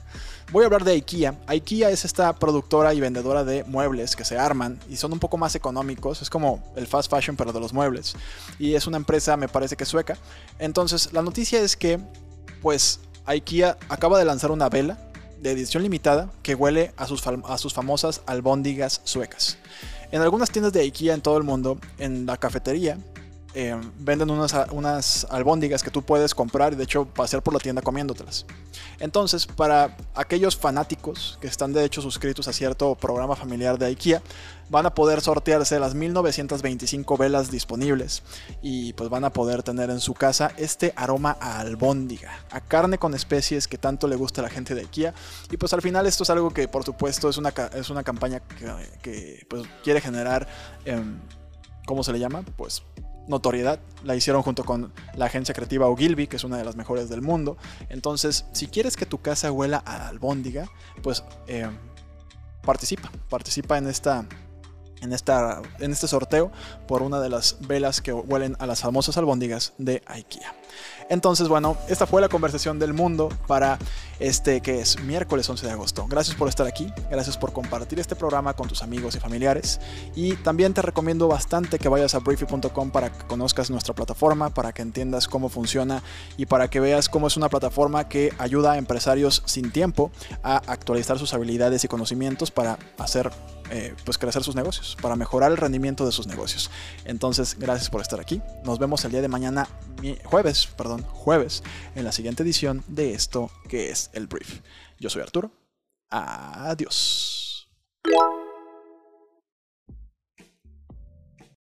Voy 0.51 0.65
a 0.65 0.67
hablar 0.67 0.83
de 0.83 0.91
IKEA. 0.91 1.37
IKEA 1.47 1.91
es 1.91 2.05
esta 2.05 2.33
productora 2.33 2.95
y 2.95 3.01
vendedora 3.01 3.45
de 3.45 3.63
muebles 3.63 4.17
que 4.17 4.25
se 4.25 4.37
arman 4.37 4.81
y 4.91 4.97
son 4.97 5.13
un 5.13 5.21
poco 5.21 5.37
más 5.37 5.55
económicos. 5.55 6.21
Es 6.21 6.29
como 6.29 6.65
el 6.75 6.89
fast 6.89 7.09
fashion 7.09 7.37
pero 7.37 7.53
de 7.53 7.61
los 7.61 7.73
muebles. 7.73 8.17
Y 8.59 8.75
es 8.75 8.89
una 8.89 8.97
empresa, 8.97 9.37
me 9.37 9.47
parece 9.47 9.77
que 9.77 9.85
sueca. 9.85 10.19
Entonces, 10.59 11.13
la 11.13 11.23
noticia 11.23 11.61
es 11.61 11.77
que, 11.77 12.01
pues, 12.61 12.99
IKEA 13.25 13.79
acaba 13.89 14.19
de 14.19 14.25
lanzar 14.25 14.51
una 14.51 14.69
vela 14.69 14.99
de 15.41 15.53
edición 15.53 15.85
limitada 15.85 16.33
que 16.43 16.57
huele 16.57 16.93
a 16.97 17.07
sus, 17.07 17.25
a 17.25 17.57
sus 17.59 17.73
famosas 17.73 18.23
albóndigas 18.27 19.01
suecas. 19.05 19.59
En 20.11 20.23
algunas 20.23 20.51
tiendas 20.51 20.73
de 20.73 20.81
IKEA 20.81 21.15
en 21.15 21.21
todo 21.21 21.39
el 21.39 21.45
mundo, 21.45 21.79
en 21.99 22.27
la 22.27 22.37
cafetería, 22.37 22.99
eh, 23.55 23.77
venden 23.99 24.31
unas, 24.31 24.53
unas 24.73 25.27
albóndigas 25.31 25.83
que 25.83 25.91
tú 25.91 26.03
puedes 26.03 26.35
comprar 26.35 26.73
y 26.73 26.77
de 26.77 26.85
hecho 26.85 27.05
pasear 27.07 27.43
por 27.43 27.55
la 27.55 27.61
tienda 27.61 27.83
comiéndotelas. 27.83 28.47
Entonces, 28.99 29.47
para 29.47 29.97
aquellos 30.15 30.57
fanáticos 30.57 31.39
que 31.41 31.47
están 31.47 31.73
de 31.73 31.85
hecho 31.85 32.03
suscritos 32.03 32.49
a 32.49 32.53
cierto 32.53 32.95
programa 32.97 33.37
familiar 33.37 33.79
de 33.79 33.87
IKEA, 33.87 34.23
van 34.71 34.87
a 34.87 34.95
poder 34.95 35.21
sortearse 35.21 35.79
las 35.79 35.95
1925 35.95 37.17
velas 37.17 37.51
disponibles 37.51 38.23
y 38.63 38.93
pues 38.95 39.09
van 39.11 39.25
a 39.25 39.31
poder 39.31 39.63
tener 39.63 39.91
en 39.91 40.01
su 40.01 40.15
casa 40.15 40.53
este 40.57 40.93
aroma 40.97 41.37
a 41.41 41.61
albóndiga, 41.61 42.45
a 42.51 42.61
carne 42.61 42.99
con 42.99 43.15
especies 43.15 43.69
que 43.69 43.79
tanto 43.79 44.09
le 44.09 44.17
gusta 44.17 44.41
a 44.41 44.45
la 44.45 44.51
gente 44.51 44.75
de 44.75 44.83
IKEA. 44.83 45.15
Y 45.51 45.57
pues 45.57 45.73
al 45.73 45.83
final 45.83 46.07
esto 46.07 46.23
es 46.23 46.31
algo 46.31 46.51
que 46.51 46.67
por 46.67 46.85
supuesto 46.85 47.29
es 47.29 47.37
una, 47.37 47.53
es 47.75 47.91
una 47.91 48.03
campaña 48.03 48.41
que, 49.03 49.47
pues, 49.49 49.65
quiere 49.83 50.01
generar, 50.01 50.49
em, 50.85 51.21
¿cómo 51.87 52.03
se 52.03 52.13
le 52.13 52.19
llama? 52.19 52.43
Pues 52.57 52.83
notoriedad. 53.29 53.81
La 54.03 54.17
hicieron 54.17 54.43
junto 54.43 54.65
con 54.65 54.93
la 55.17 55.27
agencia 55.27 55.55
creativa 55.55 55.89
Ogilvy, 55.89 56.27
que 56.27 56.37
es 56.37 56.45
una 56.45 56.57
de 56.57 56.65
las 56.65 56.77
mejores 56.77 57.09
del 57.09 57.23
mundo. 57.23 57.57
Entonces, 57.89 58.47
si 58.53 58.67
quieres 58.67 58.97
que 58.97 59.07
tu 59.07 59.21
casa 59.21 59.51
huela 59.51 59.83
a 59.87 60.09
albóndiga, 60.09 60.71
pues 61.03 61.25
eh, 61.47 61.69
participa, 62.63 63.11
participa 63.29 63.79
en 63.79 63.89
esta 63.89 64.27
en, 65.01 65.13
esta, 65.13 65.61
en 65.81 65.93
este 65.93 66.09
sorteo 66.09 66.51
por 66.89 67.03
una 67.03 67.21
de 67.21 67.29
las 67.29 67.59
velas 67.67 68.01
que 68.01 68.13
huelen 68.13 68.57
a 68.59 68.67
las 68.67 68.81
famosas 68.81 69.17
albóndigas 69.19 69.75
de 69.77 70.03
IKEA. 70.07 70.55
Entonces, 71.09 71.49
bueno, 71.49 71.77
esta 71.89 72.07
fue 72.07 72.21
la 72.21 72.29
conversación 72.29 72.79
del 72.79 72.93
mundo 72.93 73.29
para 73.47 73.79
este 74.21 74.61
que 74.61 74.81
es 74.81 75.01
miércoles 75.01 75.49
11 75.49 75.67
de 75.67 75.73
agosto. 75.73 76.07
Gracias 76.09 76.37
por 76.37 76.49
estar 76.49 76.67
aquí, 76.67 76.93
gracias 77.11 77.37
por 77.37 77.53
compartir 77.53 78.01
este 78.01 78.17
programa 78.17 78.55
con 78.55 78.69
tus 78.69 78.83
amigos 78.83 79.15
y 79.15 79.21
familiares. 79.21 79.81
Y 80.15 80.37
también 80.37 80.73
te 80.75 80.83
recomiendo 80.83 81.29
bastante 81.29 81.79
que 81.79 81.89
vayas 81.89 82.15
a 82.15 82.21
briefy.com 82.21 82.91
para 82.91 83.13
que 83.13 83.27
conozcas 83.27 83.71
nuestra 83.71 83.95
plataforma, 83.95 84.51
para 84.51 84.73
que 84.73 84.83
entiendas 84.83 85.29
cómo 85.29 85.49
funciona 85.49 86.03
y 86.37 86.47
para 86.47 86.69
que 86.69 86.81
veas 86.81 87.09
cómo 87.09 87.27
es 87.27 87.37
una 87.37 87.49
plataforma 87.49 88.09
que 88.09 88.33
ayuda 88.39 88.73
a 88.73 88.79
empresarios 88.79 89.43
sin 89.47 89.71
tiempo 89.71 90.11
a 90.43 90.57
actualizar 90.57 91.19
sus 91.19 91.35
habilidades 91.35 91.85
y 91.85 91.89
conocimientos 91.89 92.51
para 92.51 92.79
hacer 92.99 93.31
eh, 93.71 93.95
pues 94.05 94.19
crecer 94.19 94.43
sus 94.43 94.55
negocios, 94.55 94.97
para 95.01 95.17
mejorar 95.17 95.51
el 95.51 95.57
rendimiento 95.57 96.05
de 96.05 96.13
sus 96.13 96.27
negocios. 96.27 96.71
Entonces, 97.05 97.57
gracias 97.59 97.89
por 97.89 98.03
estar 98.03 98.21
aquí. 98.21 98.43
Nos 98.65 98.79
vemos 98.79 99.05
el 99.05 99.11
día 99.11 99.23
de 99.23 99.29
mañana 99.29 99.69
perdón, 100.67 101.03
jueves, 101.03 101.63
en 101.95 102.05
la 102.05 102.13
siguiente 102.13 102.43
edición 102.43 102.85
de 102.89 103.13
esto 103.13 103.51
que 103.69 103.91
es 103.91 104.11
el 104.13 104.27
brief. 104.27 104.61
Yo 104.99 105.11
soy 105.11 105.23
Arturo. 105.23 105.51
Adiós. 106.11 107.69